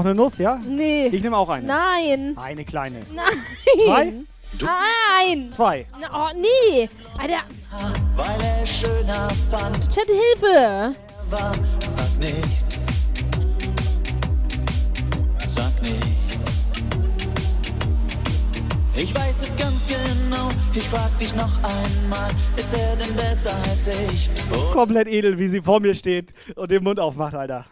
Eine 0.07 0.15
Nuss, 0.15 0.39
ja? 0.39 0.59
Nee. 0.67 1.07
Ich 1.07 1.23
nehme 1.23 1.37
auch 1.37 1.49
eine. 1.49 1.67
Nein. 1.67 2.37
Eine 2.37 2.65
kleine. 2.65 3.01
Nein. 3.15 3.27
Zwei? 3.85 4.13
Nein. 4.61 5.51
Zwei. 5.51 5.87
Oh, 6.15 6.29
nee. 6.35 6.89
Alter. 7.21 7.43
weil 8.15 8.39
er 8.43 8.67
schöner 8.67 9.29
fand. 9.51 9.89
Chat, 9.93 10.07
Hilfe. 10.07 10.95
War, 11.31 11.53
sag 11.87 12.19
nichts. 12.19 12.87
Sag 15.47 15.83
nichts. 15.83 16.67
Ich 18.99 19.15
weiß 19.15 19.43
es 19.43 19.57
ganz 19.57 19.87
genau, 19.87 20.49
ich 20.73 20.85
frag 20.85 21.19
dich 21.19 21.35
noch 21.37 21.53
einmal, 21.63 22.31
ist 22.57 22.73
er 22.73 22.97
denn 22.97 23.15
besser 23.15 23.51
als 23.51 23.87
ich? 24.11 24.31
Oh, 24.51 24.73
Komplett 24.73 25.07
edel, 25.07 25.39
wie 25.39 25.49
sie 25.49 25.61
vor 25.61 25.81
mir 25.81 25.93
steht 25.95 26.33
und 26.55 26.71
den 26.71 26.83
Mund 26.83 26.99
aufmacht, 26.99 27.35
Alter. 27.35 27.67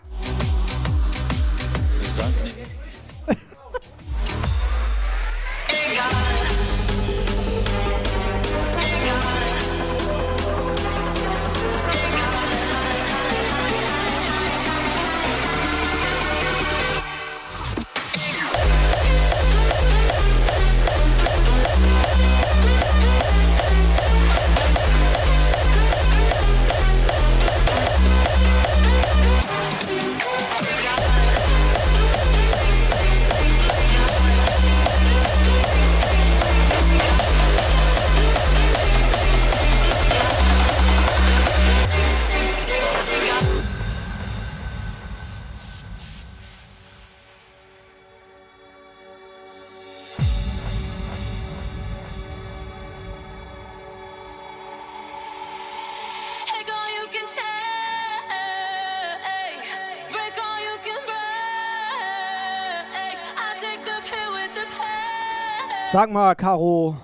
Sag 65.92 66.10
mal, 66.10 66.34
Caro, 66.34 66.96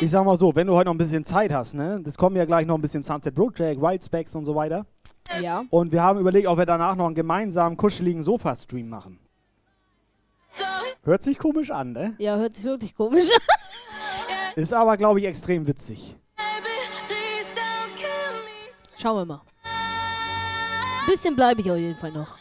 ich 0.00 0.10
sag 0.10 0.24
mal 0.24 0.36
so, 0.36 0.52
wenn 0.56 0.66
du 0.66 0.74
heute 0.74 0.86
noch 0.86 0.94
ein 0.94 0.98
bisschen 0.98 1.24
Zeit 1.24 1.52
hast, 1.52 1.72
ne? 1.74 2.00
Das 2.02 2.18
kommen 2.18 2.34
ja 2.34 2.44
gleich 2.44 2.66
noch 2.66 2.74
ein 2.74 2.82
bisschen 2.82 3.04
Sunset 3.04 3.32
Project, 3.32 3.80
Wild 3.80 4.02
Specs 4.02 4.34
und 4.34 4.44
so 4.44 4.56
weiter. 4.56 4.84
Ja. 5.40 5.64
Und 5.70 5.92
wir 5.92 6.02
haben 6.02 6.18
überlegt, 6.18 6.48
ob 6.48 6.58
wir 6.58 6.66
danach 6.66 6.96
noch 6.96 7.06
einen 7.06 7.14
gemeinsamen 7.14 7.76
kuscheligen 7.76 8.24
Sofa-Stream 8.24 8.88
machen. 8.88 9.20
Hört 11.04 11.22
sich 11.22 11.38
komisch 11.38 11.70
an, 11.70 11.92
ne? 11.92 12.16
Ja, 12.18 12.36
hört 12.36 12.56
sich 12.56 12.64
wirklich 12.64 12.92
komisch 12.92 13.26
an. 13.30 13.40
Ist 14.56 14.72
aber, 14.72 14.96
glaube 14.96 15.20
ich, 15.20 15.26
extrem 15.26 15.64
witzig. 15.68 16.16
Schauen 19.00 19.16
wir 19.16 19.24
mal. 19.26 19.42
Ein 19.64 21.10
bisschen 21.10 21.36
bleibe 21.36 21.60
ich 21.60 21.70
auf 21.70 21.76
jeden 21.76 21.96
Fall 21.96 22.12
noch. 22.12 22.36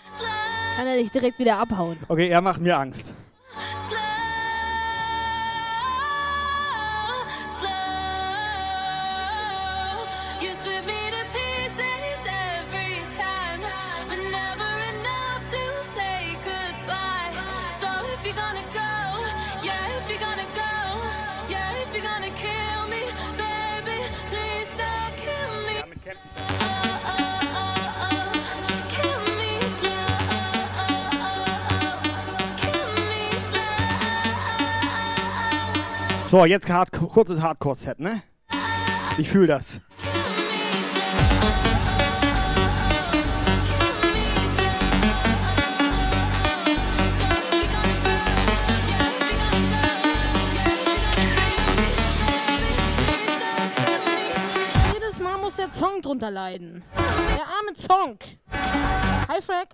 Kann 0.78 0.88
er 0.88 0.98
nicht 0.98 1.14
direkt 1.14 1.40
wieder 1.40 1.58
abhauen. 1.58 1.98
Okay, 2.08 2.28
er 2.30 2.42
macht 2.42 2.62
mir 2.62 2.78
Angst. 2.78 3.15
So, 36.36 36.44
jetzt 36.44 36.70
hard, 36.70 36.92
kurzes 36.92 37.42
Hardcore-Set, 37.42 38.02
ne? 38.02 38.22
Ich 39.18 39.30
fühle 39.30 39.48
das. 39.48 39.80
Jedes 54.94 55.20
Mal 55.22 55.38
muss 55.38 55.56
der 55.56 55.72
Zong 55.72 56.02
drunter 56.02 56.32
leiden. 56.32 56.84
Der 57.38 57.48
arme 57.48 57.76
Zong. 57.78 58.20
Hi, 59.30 59.42
Frank. 59.42 59.70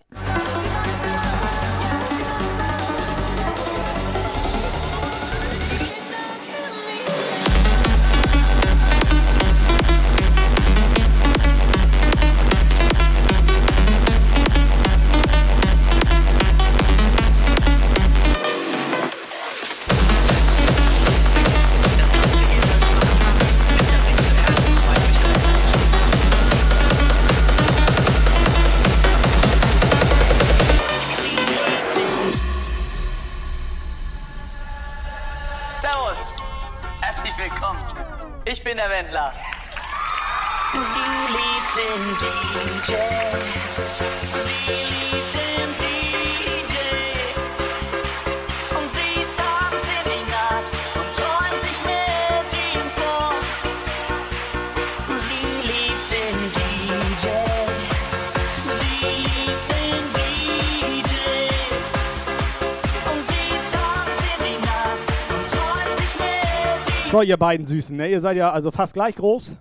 So, 67.11 67.22
ihr 67.22 67.36
beiden 67.38 67.65
Süßen, 67.65 67.97
ne? 67.97 68.09
Ihr 68.09 68.22
seid 68.22 68.38
ja 68.38 68.51
also 68.51 68.72
fast 68.72 68.93
gleich 68.93 69.15
groß. 69.15 69.53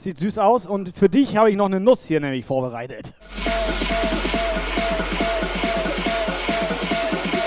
Sieht 0.00 0.16
süß 0.16 0.38
aus. 0.38 0.66
Und 0.66 0.96
für 0.96 1.10
dich 1.10 1.36
habe 1.36 1.50
ich 1.50 1.56
noch 1.56 1.66
eine 1.66 1.78
Nuss 1.78 2.06
hier 2.06 2.20
nämlich 2.20 2.46
vorbereitet. 2.46 3.12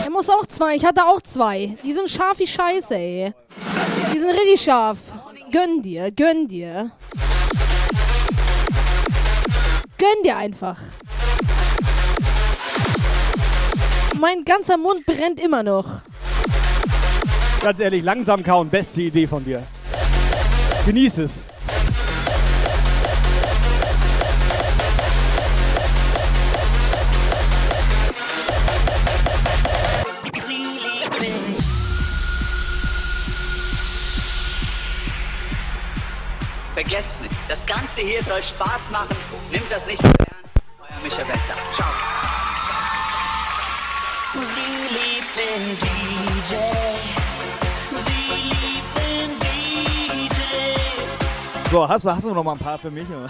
Er 0.04 0.12
muss 0.12 0.30
auch 0.30 0.46
zwei. 0.46 0.76
Ich 0.76 0.86
hatte 0.86 1.04
auch 1.04 1.20
zwei. 1.22 1.76
Die 1.84 1.94
sind 1.94 2.12
scharf 2.12 2.38
wie 2.38 2.46
Scheiße, 2.46 2.94
ey. 2.94 3.34
Die 4.14 4.20
sind 4.20 4.30
richtig 4.30 4.62
scharf. 4.62 5.00
Gönn 5.52 5.82
dir, 5.82 6.12
gönn 6.12 6.48
dir. 6.48 6.92
Gönn 9.98 10.24
dir 10.24 10.38
einfach. 10.38 10.78
Mein 14.20 14.46
ganzer 14.46 14.78
Mund 14.78 15.08
brennt 15.08 15.40
immer 15.40 15.64
noch. 15.64 15.88
Ganz 17.64 17.80
ehrlich, 17.80 18.04
langsam 18.04 18.44
kauen, 18.44 18.70
beste 18.70 19.02
Idee 19.02 19.26
von 19.26 19.44
dir. 19.44 19.64
Genieß 20.86 21.18
es. 21.18 21.46
Vergesst 37.04 37.22
nicht, 37.22 37.36
das 37.50 37.66
Ganze 37.66 38.02
hier 38.02 38.24
soll 38.24 38.42
Spaß 38.42 38.90
machen. 38.90 39.16
Nimmt 39.52 39.70
das 39.70 39.86
nicht 39.86 39.98
zu 40.00 40.06
ernst. 40.06 40.56
Euer 40.80 41.04
Micha 41.04 41.18
Wendler. 41.18 41.56
Ciao. 41.72 41.88
Sie 44.34 44.88
liebt 44.94 45.36
den 45.38 45.78
DJ. 45.78 46.56
Sie 47.90 48.36
liebt 48.52 48.98
den 48.98 49.40
DJ. 49.40 50.40
So, 51.72 51.88
hast 51.88 52.06
du, 52.06 52.10
hast 52.10 52.24
du 52.24 52.34
noch 52.34 52.44
mal 52.44 52.54
ein 52.54 52.60
paar 52.60 52.78
für 52.78 52.90
mich? 52.92 53.10
oder? 53.10 53.28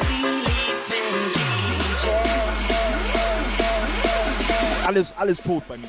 Sie 0.00 0.22
liebt 0.22 0.90
den 0.90 1.32
DJ. 1.32 2.08
alles, 4.86 5.12
alles 5.16 5.42
tot 5.42 5.66
bei 5.66 5.76
mir. 5.76 5.88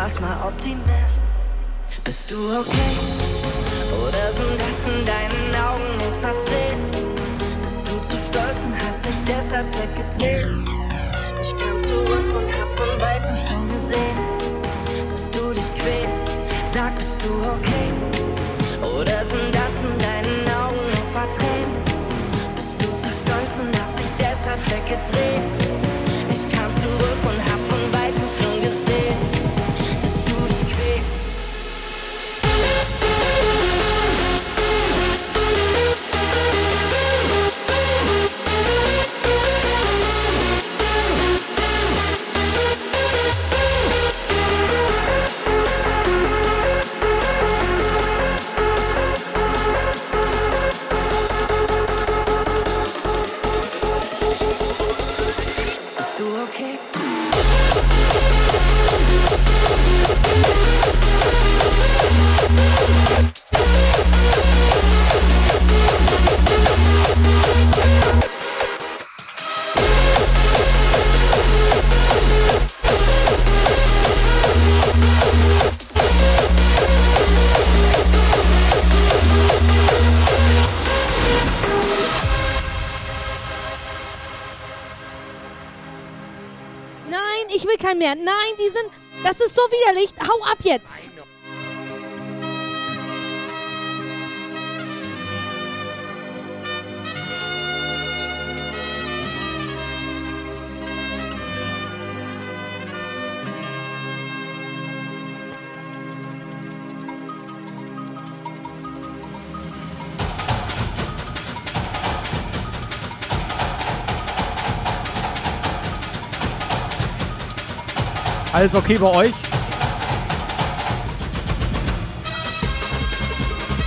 warst 0.00 0.20
mal 0.22 0.36
Optimist. 0.48 1.22
Bist 2.04 2.30
du 2.30 2.36
okay? 2.58 2.92
Oder 4.02 4.32
sind 4.32 4.56
das 4.58 4.86
in 4.86 5.04
deinen 5.04 5.52
Augen 5.68 5.92
etwa 6.08 6.32
Tränen? 6.40 6.90
Bist 7.62 7.86
du 7.86 7.94
zu 8.08 8.16
stolz 8.16 8.64
und 8.64 8.74
hast 8.86 9.04
dich 9.04 9.22
deshalb 9.24 9.66
weggedreht? 9.76 10.66
Ich 11.42 11.50
kam 11.50 11.76
zurück 11.84 12.28
und 12.32 12.48
hab 12.58 12.70
von 12.80 12.92
weitem 12.98 13.36
schon 13.36 13.70
gesehen, 13.74 14.18
dass 15.10 15.30
du 15.30 15.52
dich 15.52 15.70
quälst. 15.74 16.28
Sag, 16.64 16.96
bist 16.96 17.18
du 17.22 17.32
okay? 17.54 17.88
Oder 18.80 19.22
sind 19.22 19.54
das 19.54 19.84
in 19.84 19.98
deinen 19.98 20.48
Augen 20.64 20.80
etwa 21.02 21.26
Tränen? 21.36 21.76
Bist 22.56 22.80
du 22.80 22.86
zu 23.02 23.10
stolz 23.20 23.60
und 23.60 23.72
hast 23.82 23.98
dich 23.98 24.12
deshalb 24.18 24.60
weggedreht? 24.70 25.44
Ich 26.32 26.48
kam 26.48 26.70
Das 89.30 89.38
ist 89.38 89.54
so 89.54 89.62
widerlich. 89.62 90.10
Hau 90.18 90.42
ab 90.42 90.58
jetzt. 90.64 91.08
Alles 118.60 118.74
okay 118.74 118.98
bei 118.98 119.06
euch? 119.06 119.32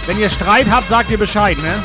Wenn 0.08 0.20
ihr 0.20 0.32
Streit 0.32 0.66
habt, 0.68 0.90
sagt 0.90 1.12
ihr 1.12 1.20
Bescheid, 1.20 1.56
ne? 1.60 1.76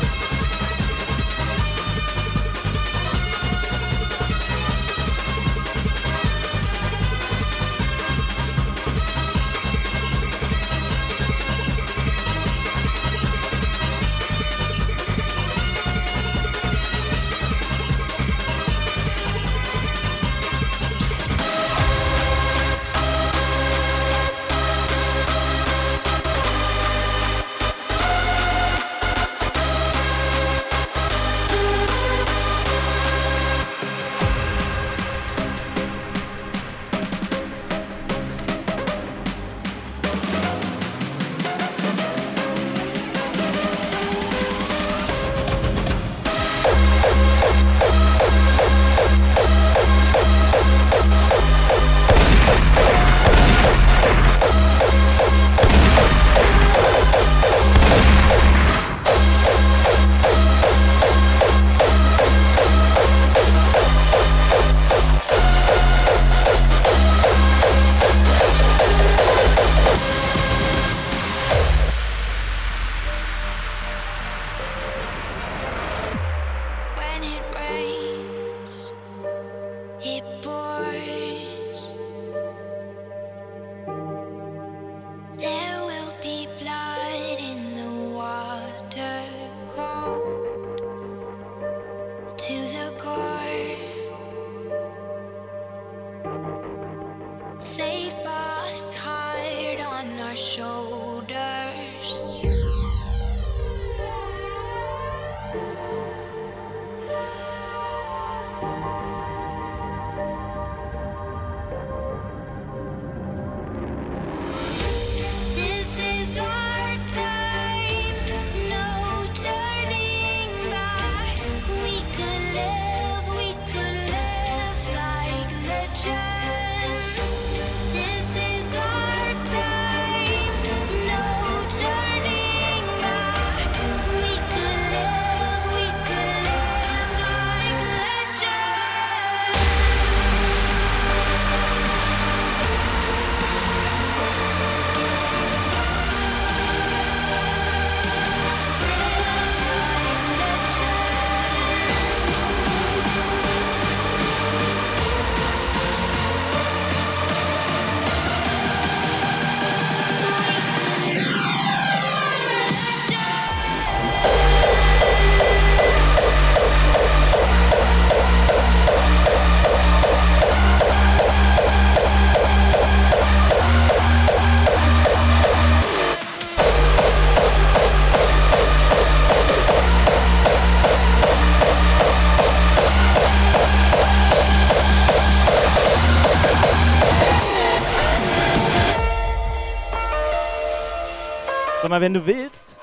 Mal, 191.99 192.05
wenn 192.05 192.13
du 192.13 192.25
willst, 192.25 192.77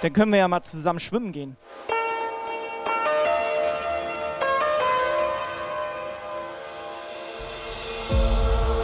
dann 0.00 0.14
können 0.14 0.32
wir 0.32 0.38
ja 0.38 0.48
mal 0.48 0.62
zusammen 0.62 0.98
schwimmen 0.98 1.30
gehen. 1.30 1.58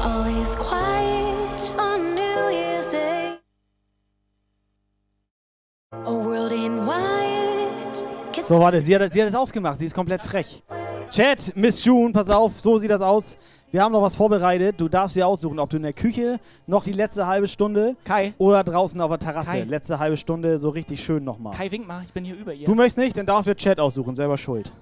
Always 0.02 0.54
quiet 0.56 1.74
on 1.78 2.14
New 2.14 2.50
Year's 2.50 2.88
Day. 2.90 3.38
A 5.92 6.10
world 6.10 6.52
in 6.52 6.86
wide. 6.86 8.06
Gets 8.32 8.48
So, 8.48 8.58
warte, 8.58 8.82
sie 8.82 8.94
hat, 8.94 9.10
sie 9.10 9.22
hat 9.22 9.30
es 9.30 9.34
ausgemacht. 9.34 9.78
Sie 9.78 9.86
ist 9.86 9.94
komplett 9.94 10.20
frech. 10.20 10.62
Chat, 11.10 11.56
Miss 11.56 11.82
June, 11.82 12.12
pass 12.12 12.28
auf, 12.28 12.60
so 12.60 12.76
sieht 12.76 12.90
das 12.90 13.00
aus. 13.00 13.38
Wir 13.70 13.82
haben 13.82 13.92
noch 13.92 14.00
was 14.00 14.16
vorbereitet. 14.16 14.80
Du 14.80 14.88
darfst 14.88 15.14
dir 15.14 15.26
aussuchen, 15.26 15.58
ob 15.58 15.68
du 15.68 15.76
in 15.76 15.82
der 15.82 15.92
Küche 15.92 16.40
noch 16.66 16.84
die 16.84 16.92
letzte 16.92 17.26
halbe 17.26 17.46
Stunde 17.48 17.96
Kai. 18.04 18.32
oder 18.38 18.64
draußen 18.64 18.98
auf 19.00 19.10
der 19.10 19.18
Terrasse. 19.18 19.50
Kai. 19.50 19.64
Letzte 19.64 19.98
halbe 19.98 20.16
Stunde 20.16 20.58
so 20.58 20.70
richtig 20.70 21.04
schön 21.04 21.22
nochmal. 21.22 21.54
Kai, 21.54 21.70
wink 21.70 21.86
mal, 21.86 22.02
ich 22.06 22.12
bin 22.12 22.24
hier 22.24 22.34
über 22.36 22.54
ihr. 22.54 22.66
Du 22.66 22.74
möchtest 22.74 22.98
nicht, 22.98 23.16
dann 23.18 23.26
darf 23.26 23.44
der 23.44 23.56
Chat 23.56 23.78
aussuchen, 23.78 24.16
selber 24.16 24.38
schuld. 24.38 24.72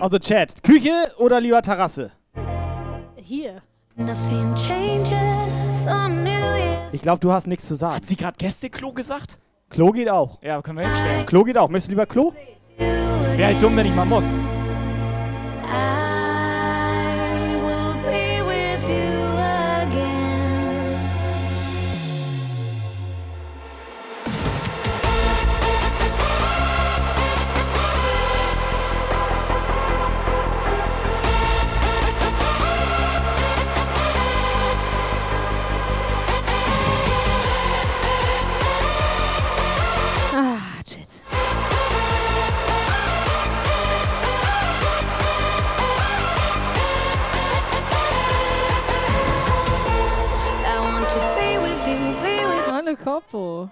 Also 0.00 0.18
Chat, 0.18 0.62
Küche 0.62 1.12
oder 1.18 1.38
lieber 1.38 1.60
Terrasse? 1.60 2.10
Hier. 3.16 3.60
Nothing 3.94 4.54
changes 4.54 5.86
on 5.86 6.24
New 6.24 6.30
Year's. 6.30 6.94
Ich 6.94 7.02
glaube, 7.02 7.20
du 7.20 7.30
hast 7.30 7.46
nichts 7.46 7.68
zu 7.68 7.74
sagen. 7.74 7.96
Hat 7.96 8.06
sie 8.06 8.16
gerade 8.16 8.38
Gästeklo 8.38 8.92
gesagt? 8.92 9.38
Klo 9.68 9.90
geht 9.90 10.08
auch. 10.08 10.42
Ja, 10.42 10.62
können 10.62 10.78
wir 10.78 10.86
hinstellen. 10.86 11.26
Klo 11.26 11.44
geht 11.44 11.58
auch. 11.58 11.68
Möchtest 11.68 11.88
du 11.88 11.92
lieber 11.92 12.06
Klo? 12.06 12.32
Wäre 12.78 13.46
halt 13.46 13.62
dumm, 13.62 13.76
wenn 13.76 13.86
ich 13.86 13.94
mal 13.94 14.06
muss. 14.06 14.26
I 15.72 16.11
couple. 53.02 53.68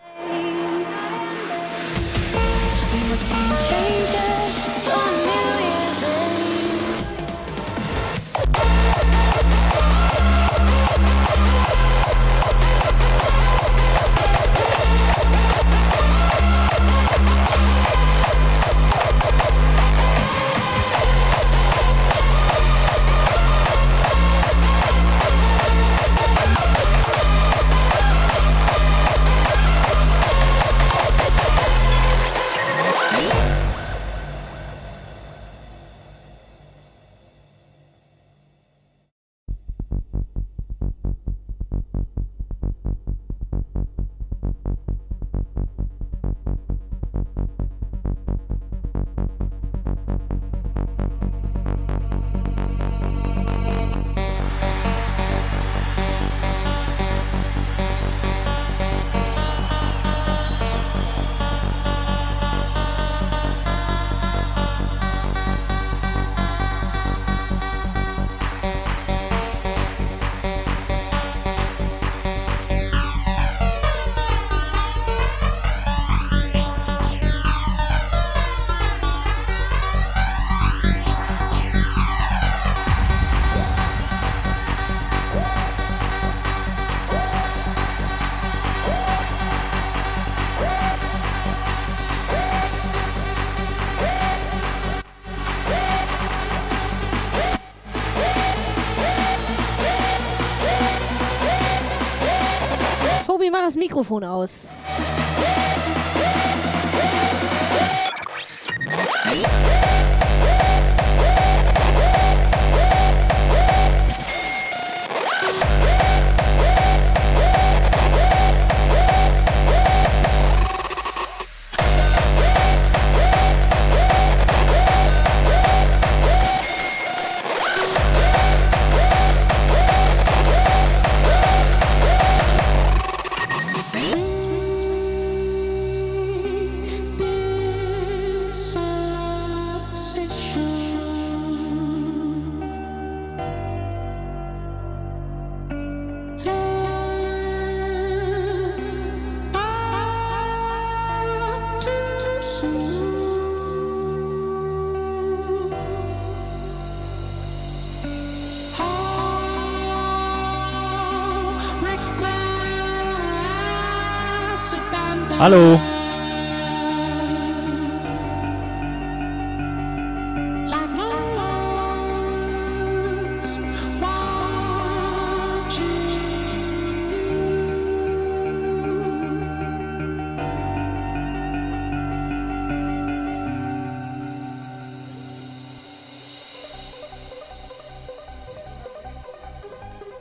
Mikrofon 104.01 104.25
aus. 104.25 104.80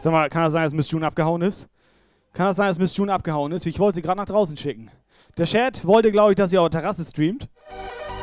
Sag 0.10 0.14
mal, 0.14 0.30
kann 0.30 0.42
das 0.42 0.54
sein, 0.54 0.64
dass 0.64 0.74
Miss 0.74 0.90
June 0.90 1.06
abgehauen 1.06 1.44
ist? 1.44 1.68
Kann 2.34 2.48
das 2.48 2.58
sein, 2.58 2.68
dass 2.70 2.80
Miss 2.80 2.98
June 2.98 3.14
abgehauen 3.14 3.52
ist? 3.52 3.68
Ich 3.68 3.78
wollte 3.78 3.94
sie 3.94 4.02
gerade 4.02 4.18
nach 4.18 4.26
draußen 4.26 4.58
schicken. 4.58 4.90
Der 5.38 5.46
Chat 5.46 5.86
wollte, 5.86 6.12
glaube 6.12 6.32
ich, 6.32 6.36
dass 6.36 6.50
sie 6.50 6.58
auf 6.58 6.68
der 6.72 6.82
Terrasse 6.82 7.06
streamt. 7.06 7.48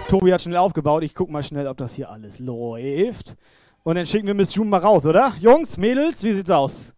Tobi 0.08 0.32
hat 0.32 0.42
schnell 0.42 0.56
aufgebaut. 0.56 1.04
Ich 1.04 1.14
guck 1.14 1.30
mal 1.30 1.44
schnell, 1.44 1.68
ob 1.68 1.76
das 1.76 1.94
hier 1.94 2.10
alles 2.10 2.40
läuft. 2.40 3.36
Und 3.84 3.94
dann 3.94 4.04
schicken 4.04 4.26
wir 4.26 4.34
Miss 4.34 4.52
June 4.52 4.68
mal 4.68 4.80
raus, 4.80 5.06
oder? 5.06 5.32
Jungs, 5.38 5.76
Mädels, 5.76 6.24
wie 6.24 6.32
sieht's 6.32 6.50
aus? 6.50 6.92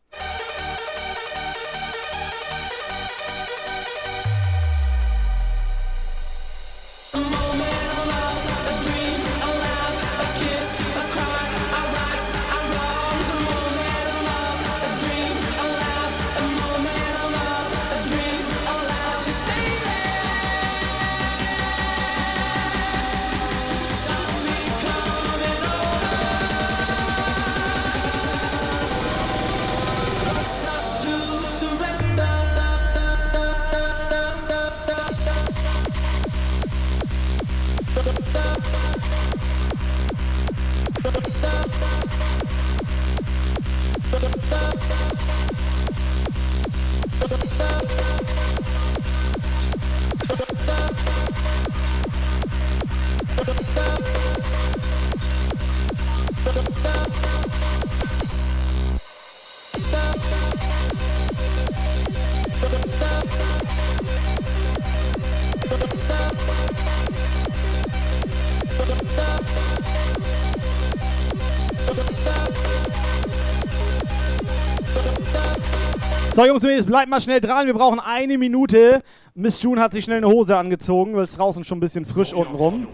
So, 76.38 76.46
Jungs 76.46 76.86
bleibt 76.86 77.10
mal 77.10 77.20
schnell 77.20 77.40
dran. 77.40 77.66
Wir 77.66 77.74
brauchen 77.74 77.98
eine 77.98 78.38
Minute. 78.38 79.02
Miss 79.34 79.60
June 79.60 79.80
hat 79.80 79.92
sich 79.92 80.04
schnell 80.04 80.18
eine 80.18 80.28
Hose 80.28 80.56
angezogen, 80.56 81.16
weil 81.16 81.24
es 81.24 81.32
draußen 81.32 81.64
schon 81.64 81.78
ein 81.78 81.80
bisschen 81.80 82.06
frisch 82.06 82.32
unten 82.32 82.54
rum. 82.54 82.86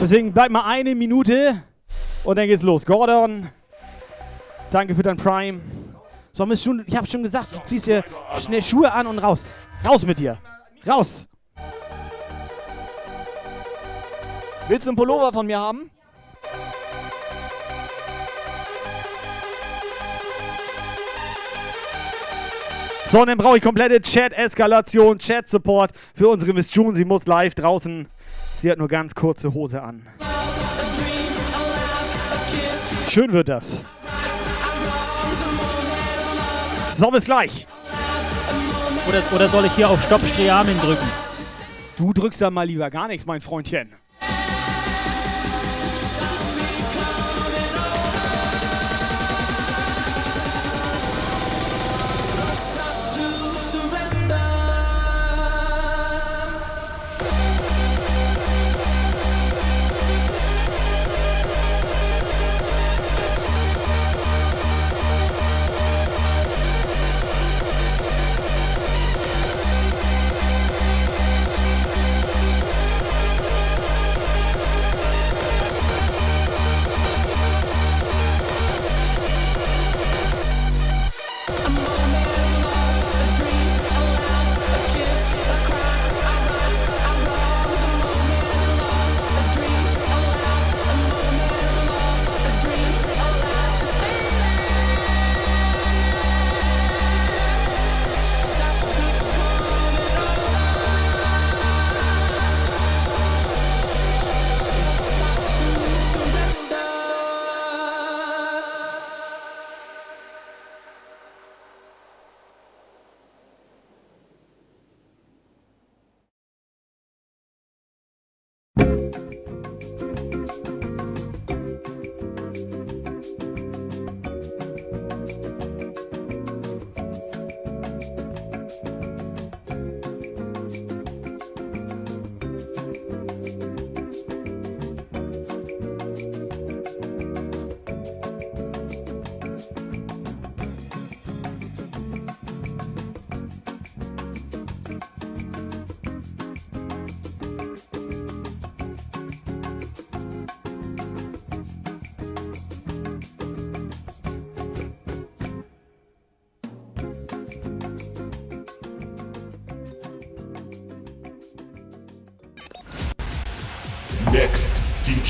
Deswegen 0.00 0.32
bleibt 0.32 0.52
mal 0.52 0.64
eine 0.64 0.94
Minute 0.94 1.60
und 2.22 2.38
dann 2.38 2.46
geht's 2.46 2.62
los. 2.62 2.86
Gordon, 2.86 3.48
danke 4.70 4.94
für 4.94 5.02
dein 5.02 5.16
Prime. 5.16 5.60
So, 6.30 6.46
Miss 6.46 6.64
June, 6.64 6.84
ich 6.86 6.96
habe 6.96 7.04
schon 7.08 7.24
gesagt, 7.24 7.50
du 7.50 7.60
ziehst 7.64 7.86
hier 7.86 8.04
schnell 8.38 8.62
Schuhe 8.62 8.92
an 8.92 9.08
und 9.08 9.18
raus. 9.18 9.52
Raus 9.84 10.06
mit 10.06 10.20
dir. 10.20 10.38
Raus. 10.86 11.26
Willst 14.68 14.86
du 14.86 14.90
einen 14.90 14.96
Pullover 14.96 15.32
von 15.32 15.46
mir 15.46 15.58
haben? 15.58 15.90
So, 23.14 23.20
und 23.20 23.28
dann 23.28 23.38
brauche 23.38 23.58
ich 23.58 23.62
komplette 23.62 24.00
Chat-Eskalation, 24.00 25.20
Chat-Support 25.20 25.92
für 26.16 26.26
unsere 26.30 26.52
Miss 26.52 26.74
June. 26.74 26.96
Sie 26.96 27.04
muss 27.04 27.24
live 27.26 27.54
draußen. 27.54 28.08
Sie 28.60 28.68
hat 28.68 28.78
nur 28.78 28.88
ganz 28.88 29.14
kurze 29.14 29.54
Hose 29.54 29.80
an. 29.80 30.04
Schön 33.08 33.32
wird 33.32 33.48
das. 33.48 33.84
So, 36.96 37.08
bis 37.12 37.26
gleich. 37.26 37.68
Oder, 39.08 39.22
oder 39.32 39.46
soll 39.46 39.66
ich 39.66 39.72
hier 39.76 39.88
auf 39.88 40.02
Stopp 40.02 40.20
Streamen 40.20 40.76
drücken? 40.80 41.06
Du 41.96 42.12
drückst 42.12 42.40
da 42.40 42.50
mal 42.50 42.66
lieber 42.66 42.90
gar 42.90 43.06
nichts, 43.06 43.26
mein 43.26 43.40
Freundchen. 43.40 43.92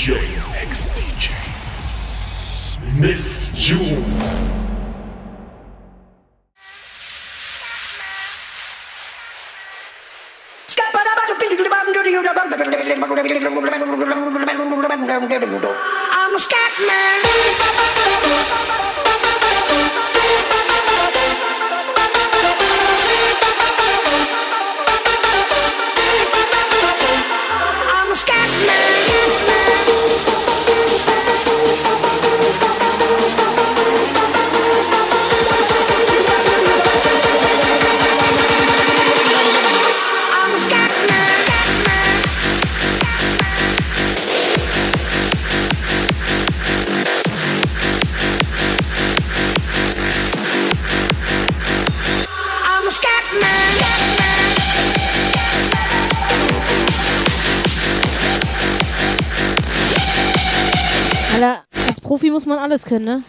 DJ. 0.05 0.20
Next 0.52 0.90
DJ. 0.90 1.32
Miss 3.00 3.50
June. 3.55 4.53
Muss 62.47 62.57
man 62.57 62.59
alles 62.62 62.84
können, 62.84 63.05
ne? 63.07 63.22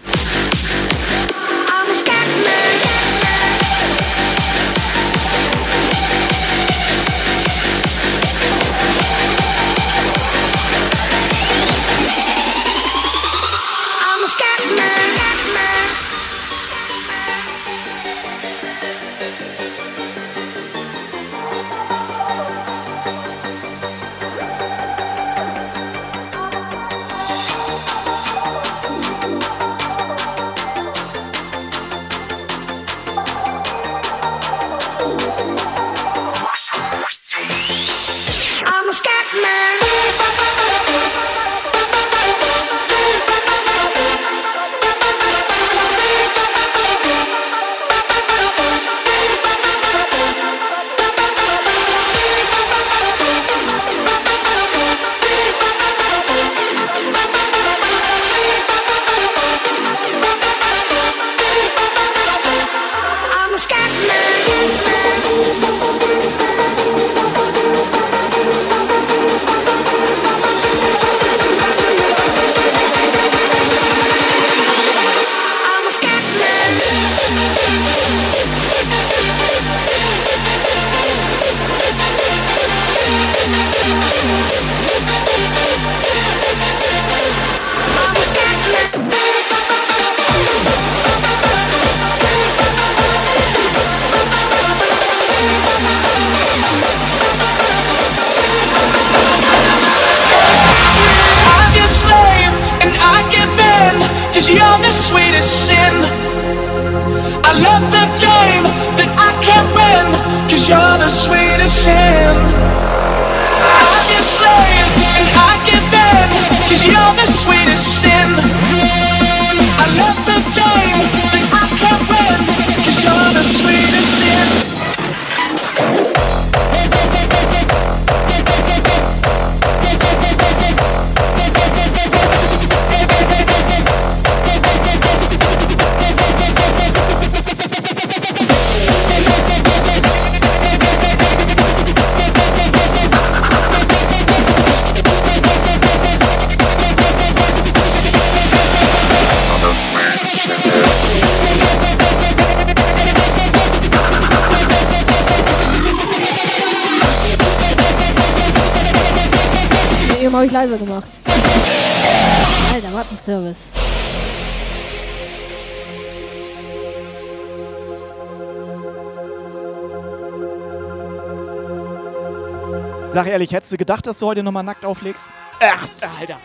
Sag 173.15 173.27
ehrlich, 173.27 173.53
hättest 173.53 173.71
du 173.71 173.77
gedacht, 173.77 174.05
dass 174.07 174.19
du 174.19 174.25
heute 174.25 174.43
nochmal 174.43 174.63
nackt 174.63 174.85
auflegst? 174.85 175.29
Ach, 175.61 175.87
Alter. 176.19 176.37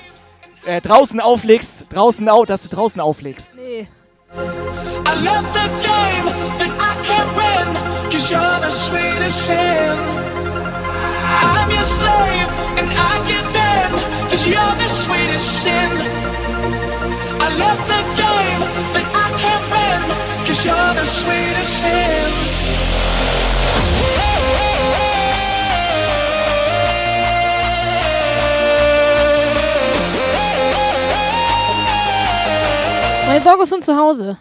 Äh, 0.64 0.80
draußen 0.80 1.18
auflegst, 1.18 1.86
draußen 1.88 2.28
au 2.28 2.44
dass 2.44 2.62
du 2.62 2.68
draußen 2.68 3.00
auflegst. 3.00 3.56
Nee. 3.56 3.88
I 4.32 5.24
love 5.24 5.44
the 5.52 5.68
game 5.82 6.26
that 6.60 6.70
I 6.78 6.94
can't 7.02 7.34
win, 7.34 7.74
cause 8.08 8.30
you're 8.30 8.60
the 8.60 8.70
sweetest 8.70 9.46
sin. 9.46 9.98
I'm 11.42 11.72
your 11.72 11.84
slave, 11.84 12.48
and 12.78 12.88
I 12.88 13.18
give 13.26 13.52
in, 13.52 14.30
cause 14.30 14.46
you're 14.46 14.76
the 14.78 14.88
sweetest 14.88 15.62
sin. 15.62 15.90
I 17.40 17.48
love 17.58 17.80
the 17.88 18.04
game 18.14 18.62
that 18.94 19.06
I 19.12 19.28
can't 19.42 19.66
win, 19.72 20.46
cause 20.46 20.64
you're 20.64 20.94
the 20.94 21.04
sweetest 21.04 21.80
sin. 21.80 22.60
Meine 33.30 33.44
Doggos 33.44 33.68
sind 33.68 33.84
zu 33.84 33.96
Hause. 33.96 34.36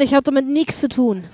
Ich 0.00 0.14
habe 0.14 0.22
damit 0.22 0.46
nichts 0.46 0.80
zu 0.80 0.88
tun. 0.88 1.24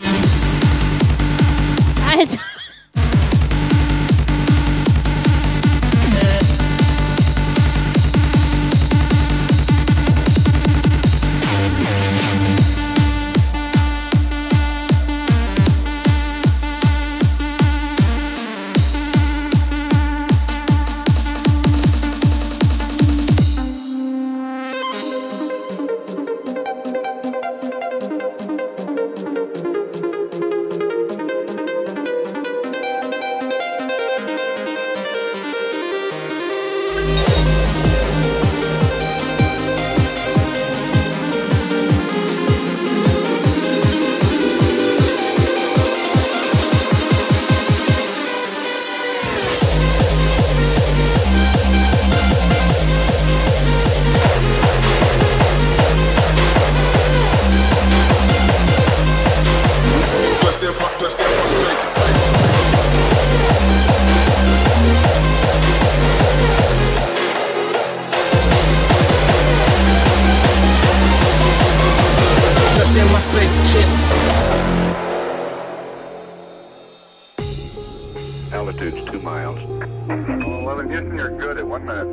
Miles. 79.27 79.59
Oh, 79.59 80.63
well, 80.65 80.79
in 80.79 80.89
Houston, 80.89 81.17
you're 81.17 81.37
good 81.37 81.59
at 81.59 81.67
one 81.67 81.85
minute. 81.85 82.07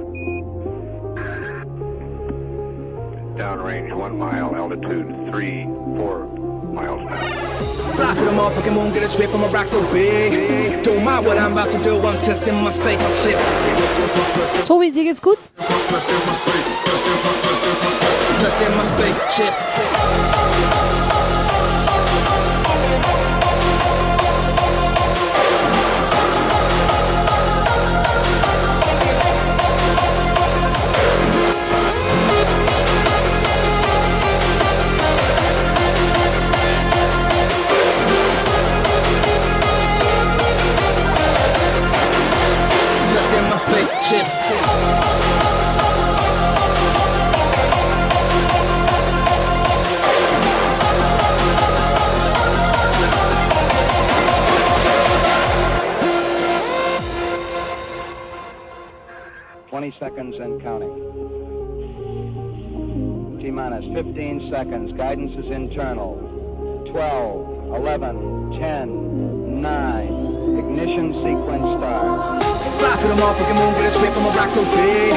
Downrange 3.37 3.95
one 3.95 4.17
mile. 4.17 4.55
Altitude 4.55 5.29
three, 5.29 5.65
four, 5.95 6.25
miles 6.73 7.01
an. 7.01 7.19
Fly 7.93 8.15
to 8.15 8.25
the 8.25 8.31
motherfucking 8.31 8.73
moon, 8.73 8.91
get 8.93 9.03
a 9.03 9.15
trip, 9.15 9.29
I'ma 9.29 9.51
rock 9.51 9.67
so 9.67 9.79
big. 9.91 10.83
Don't 10.83 11.03
mind 11.03 11.27
what 11.27 11.37
I'm 11.37 11.51
about 11.51 11.69
to 11.69 11.83
do, 11.83 12.01
I'm 12.01 12.19
testing 12.19 12.55
my 12.63 12.71
spaceship. 12.71 13.37
Tobi, 14.65 14.91
dir 14.91 15.03
geht's 15.03 15.19
gut? 15.19 15.37
Just 18.41 18.59
in 18.59 18.71
my 18.75 18.83
spaceship. 18.83 20.02
Twenty 59.69 59.95
seconds 59.97 60.35
and 60.35 60.61
counting. 60.61 60.93
T 63.39 63.51
minus 63.51 63.85
15 63.95 64.51
seconds. 64.51 64.91
Guidance 64.97 65.31
is 65.37 65.49
internal. 65.49 66.17
12, 66.91 67.75
11, 67.77 68.59
10, 68.59 69.61
9. 69.61 70.07
Ignition 70.59 71.13
sequence 71.13 71.79
start. 71.79 72.32
Fly 72.83 72.99
to 72.99 73.07
the 73.07 73.15
motherfucking 73.15 73.55
moon, 73.55 73.73
get 73.79 73.95
a 73.95 73.97
trip, 73.97 74.11
I'ma 74.11 74.35
rock 74.35 74.51
so 74.51 74.61
big. 74.75 75.15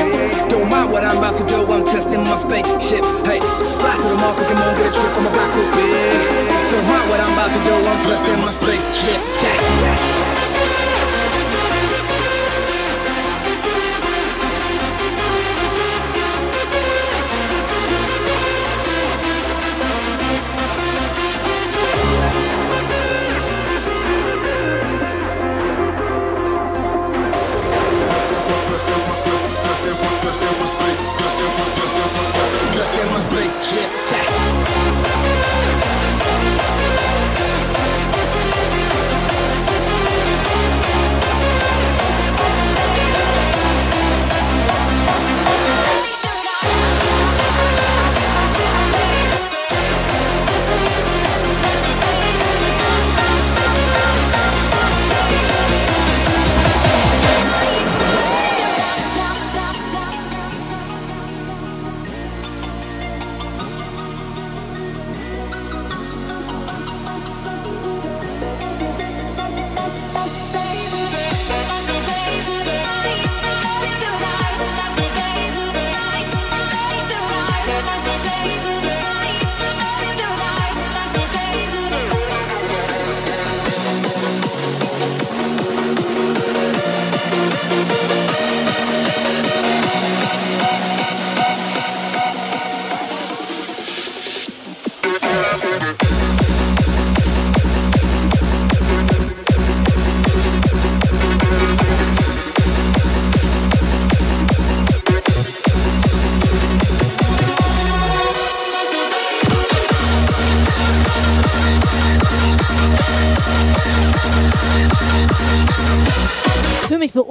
Don't 0.49 0.71
mind 0.71 0.93
what 0.93 1.03
I'm 1.03 1.19
about 1.19 1.35
to 1.35 1.45
do, 1.51 1.67
I'm 1.67 1.85
testing 1.85 2.23
my 2.23 2.37
spaceship. 2.37 3.03
Hey, 3.27 3.41
fly 3.83 3.91
to 3.91 4.07
the 4.07 4.15
motherfucking 4.23 4.55
moon, 4.55 4.75
get 4.79 4.87
a 4.87 4.95
trip, 4.95 5.11
I'ma 5.19 5.31
rock 5.35 5.51
so 5.51 5.67
big. 5.75 6.47
Don't 6.71 6.87
mind 6.87 7.11
what 7.11 7.19
I'm 7.19 7.33
about 7.35 7.51
to 7.51 7.59
do, 7.67 7.75
I'm 7.75 7.99
testing 8.07 8.39
my 8.39 8.51
spaceship. 8.55 9.21
Yeah. 9.43 9.56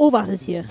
Beobachtet 0.06 0.42
hier. 0.42 0.64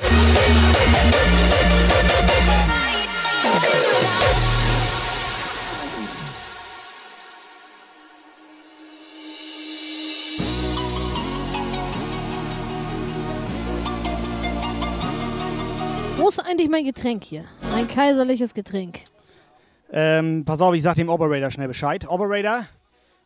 Wo 16.17 16.29
ist 16.29 16.39
eigentlich 16.41 16.71
mein 16.71 16.85
Getränk 16.85 17.25
hier? 17.25 17.45
Mein 17.73 17.89
kaiserliches 17.89 18.55
Getränk. 18.55 19.01
Ähm, 19.93 20.45
pass 20.45 20.61
auf, 20.61 20.75
ich 20.75 20.83
sag 20.83 20.95
dem 20.95 21.09
Operator 21.09 21.51
schnell 21.51 21.69
Bescheid. 21.69 22.09
Operator, 22.09 22.67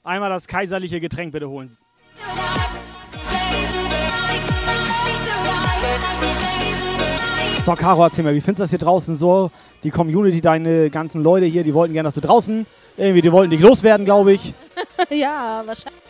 einmal 0.03 0.31
das 0.31 0.47
kaiserliche 0.47 1.01
Getränk 1.01 1.33
bitte 1.33 1.49
holen. 1.49 1.77
So, 7.69 7.75
Caro, 7.75 8.03
erzähl 8.03 8.25
mal, 8.25 8.35
wie 8.35 8.41
findest 8.41 8.61
du 8.61 8.63
das 8.63 8.71
hier 8.71 8.79
draußen 8.79 9.15
so? 9.15 9.51
Die 9.83 9.91
Community, 9.91 10.41
deine 10.41 10.89
ganzen 10.89 11.23
Leute 11.23 11.45
hier, 11.45 11.65
die 11.65 11.75
wollten 11.75 11.93
gerne, 11.93 12.07
dass 12.07 12.15
du 12.15 12.23
draußen 12.23 12.65
irgendwie, 12.97 13.21
die 13.21 13.31
wollten 13.31 13.51
dich 13.51 13.61
loswerden, 13.61 14.07
glaube 14.07 14.33
ich. 14.33 14.55
ja, 15.11 15.63
wahrscheinlich. 15.67 16.01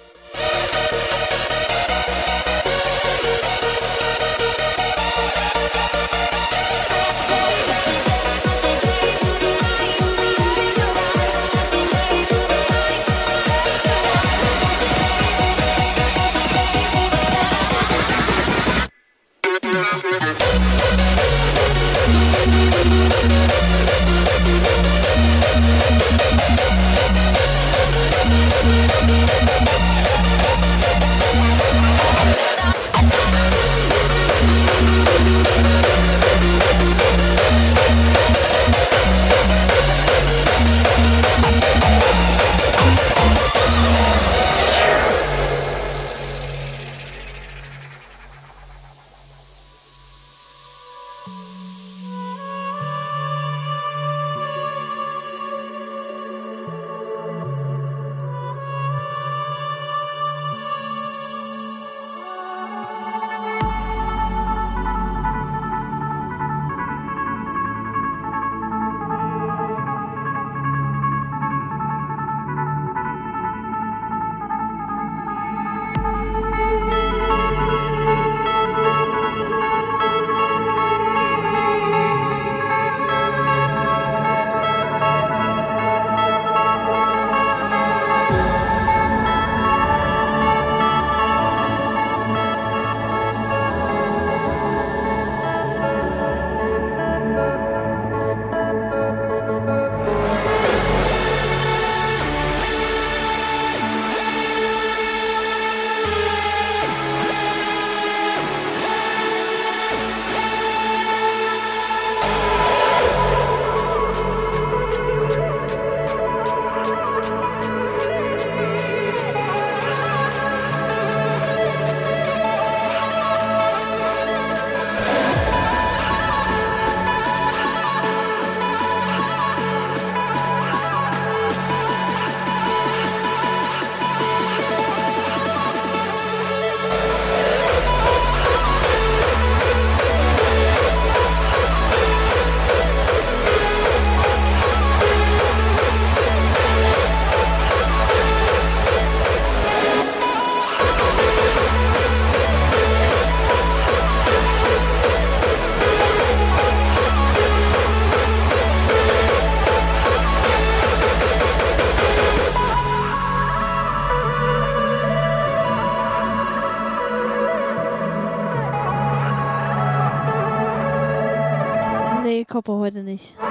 Kopper 172.69 172.81
heute 172.81 173.03
nicht. 173.03 173.48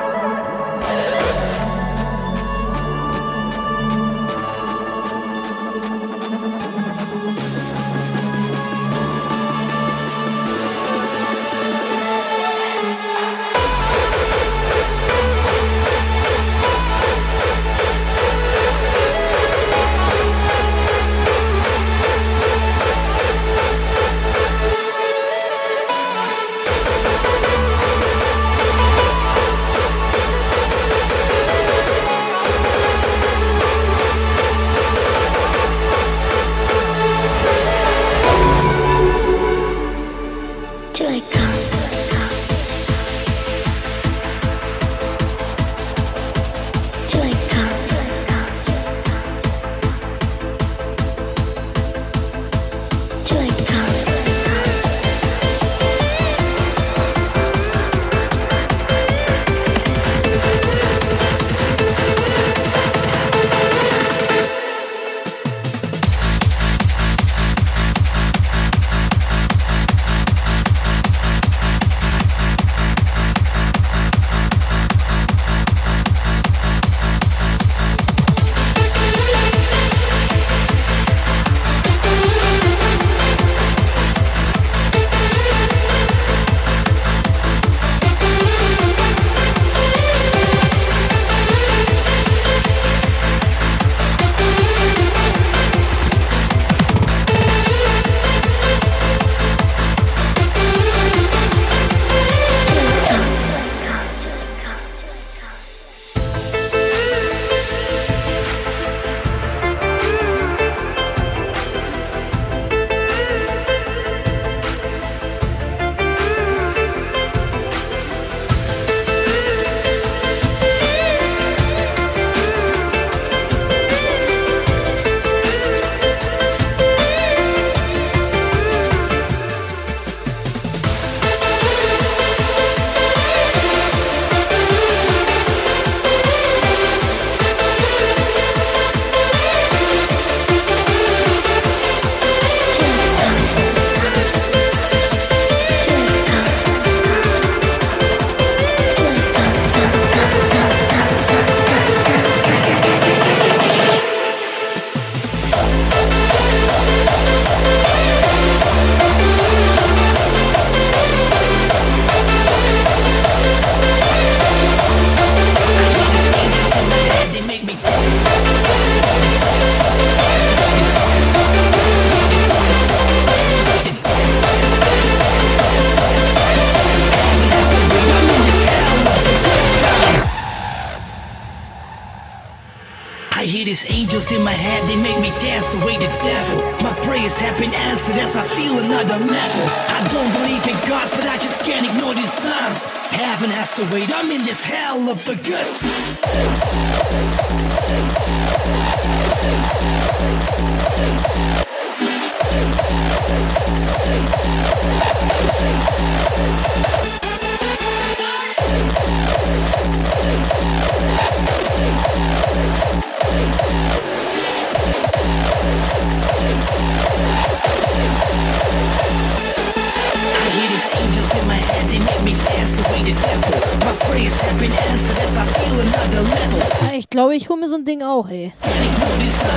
Ich 226.94 227.10
glaube, 227.10 227.36
ich 227.36 227.50
hole 227.50 227.60
mir 227.60 227.70
so 227.70 227.76
ein 227.76 227.86
Ding 227.86 228.02
auch, 228.02 228.28
ey. 228.30 228.54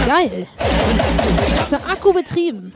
Geil. 0.07 0.47
Für 1.69 1.77
Akku 1.91 2.13
betrieben. 2.13 2.73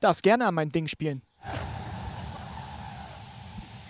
Darfst 0.00 0.22
gerne 0.22 0.46
an 0.46 0.54
mein 0.54 0.70
Ding 0.70 0.88
spielen. 0.88 1.22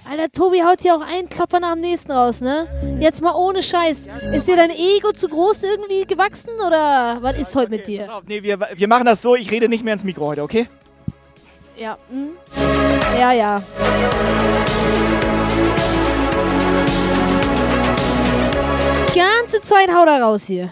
Alter, 0.09 0.30
Tobi 0.30 0.62
haut 0.62 0.80
hier 0.82 0.94
auch 0.94 1.01
einen 1.01 1.28
Klopper 1.28 1.60
nach 1.60 1.72
dem 1.72 1.80
nächsten 1.80 2.12
raus, 2.12 2.42
ne? 2.42 2.68
Jetzt 3.01 3.22
mal 3.22 3.34
ohne 3.34 3.62
Scheiß. 3.62 4.06
Ist 4.34 4.46
dir 4.46 4.56
dein 4.56 4.70
Ego 4.70 5.12
zu 5.12 5.28
groß 5.28 5.62
irgendwie 5.62 6.05
gewachsen 6.05 6.51
oder 6.64 7.18
was 7.20 7.38
ist 7.38 7.56
heute 7.56 7.70
mit 7.70 7.86
dir? 7.86 8.06
Nee, 8.26 8.42
wir, 8.42 8.60
wir 8.74 8.88
machen 8.88 9.06
das 9.06 9.22
so, 9.22 9.34
ich 9.34 9.51
rede 9.51 9.68
nicht 9.68 9.82
mehr 9.82 9.94
ins 9.94 10.05
Mikro 10.05 10.26
heute, 10.26 10.42
okay? 10.42 10.68
Ja, 11.76 11.96
hm? 12.10 12.36
Ja, 13.18 13.32
ja. 13.32 13.62
Ganze 19.15 19.61
Zeit 19.62 19.91
haut 19.91 20.09
er 20.09 20.19
raus 20.19 20.47
hier. 20.47 20.70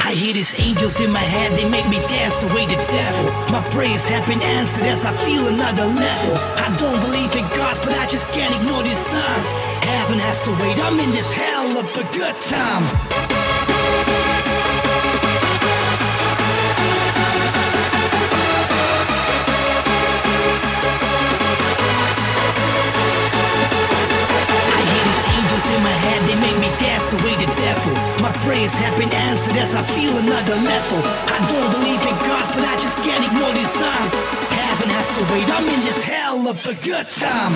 I 0.00 0.12
hear 0.12 0.32
these 0.32 0.58
angels 0.58 0.98
in 0.98 1.12
my 1.12 1.18
head, 1.18 1.56
they 1.56 1.68
make 1.68 1.88
me 1.88 2.00
dance 2.08 2.42
away 2.42 2.66
the 2.66 2.74
devil. 2.74 3.30
My 3.52 3.62
prayers 3.70 4.08
have 4.08 4.26
been 4.26 4.42
answered 4.42 4.86
as 4.88 5.04
I 5.04 5.12
feel 5.12 5.46
another 5.46 5.86
level. 5.86 6.36
I 6.58 6.66
don't 6.82 7.00
believe 7.00 7.30
in 7.36 7.46
God, 7.56 7.78
but 7.84 7.94
I 8.02 8.06
just 8.06 8.26
can't 8.34 8.54
ignore 8.58 8.82
these 8.82 8.98
signs. 9.06 9.46
Heaven 9.86 10.18
has 10.18 10.42
to 10.46 10.50
wait, 10.50 10.76
I'm 10.82 10.98
in 10.98 11.10
this 11.12 11.32
hell 11.32 11.78
of 11.78 11.86
a 11.94 12.04
good 12.18 12.34
time. 12.50 13.23
Head, 26.04 26.20
they 26.28 26.36
make 26.36 26.58
me 26.60 26.70
dance 26.76 27.06
the 27.10 27.18
way 27.24 27.34
the 27.36 27.48
devil. 27.48 27.92
My 28.20 28.32
prayers 28.44 28.72
have 28.84 28.96
been 28.98 29.12
answered 29.30 29.56
as 29.56 29.74
I 29.74 29.82
feel 29.96 30.16
another 30.16 30.56
level. 30.60 31.00
I 31.34 31.38
don't 31.50 31.70
believe 31.76 32.02
in 32.04 32.16
gods, 32.28 32.50
but 32.54 32.64
I 32.64 32.74
just 32.84 32.96
can't 33.06 33.24
ignore 33.24 33.52
these 33.52 33.72
signs. 33.80 34.14
Heaven 34.60 34.88
has 34.96 35.08
to 35.16 35.22
wait, 35.32 35.46
I'm 35.56 35.66
in 35.68 35.80
this 35.88 36.02
hell 36.02 36.48
of 36.48 36.58
a 36.66 36.74
good 36.84 37.06
time. 37.08 37.54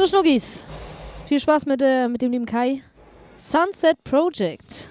So, 0.00 0.06
Schnuggis. 0.06 0.64
Viel 1.26 1.40
Spaß 1.40 1.66
mit, 1.66 1.82
äh, 1.82 2.08
mit 2.08 2.22
dem 2.22 2.32
lieben 2.32 2.46
Kai. 2.46 2.82
Sunset 3.36 4.02
Project. 4.02 4.88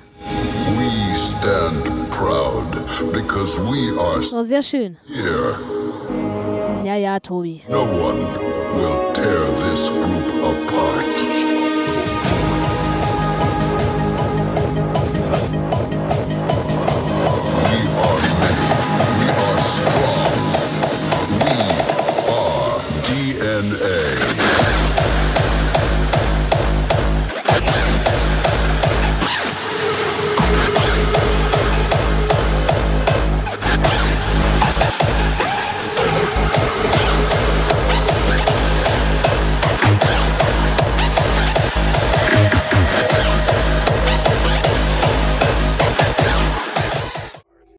We 0.77 1.15
stand 1.15 1.83
proud 2.11 2.67
because 3.11 3.57
we 3.57 3.89
are 3.99 4.19
Oh, 4.31 4.43
sehr 4.43 4.61
schön. 4.61 4.97
here. 5.07 5.57
Ja, 6.85 6.95
ja, 6.95 7.19
Tobi. 7.19 7.63
No 7.67 7.85
one 7.85 8.19
will 8.77 9.11
tear 9.13 9.47
this 9.71 9.89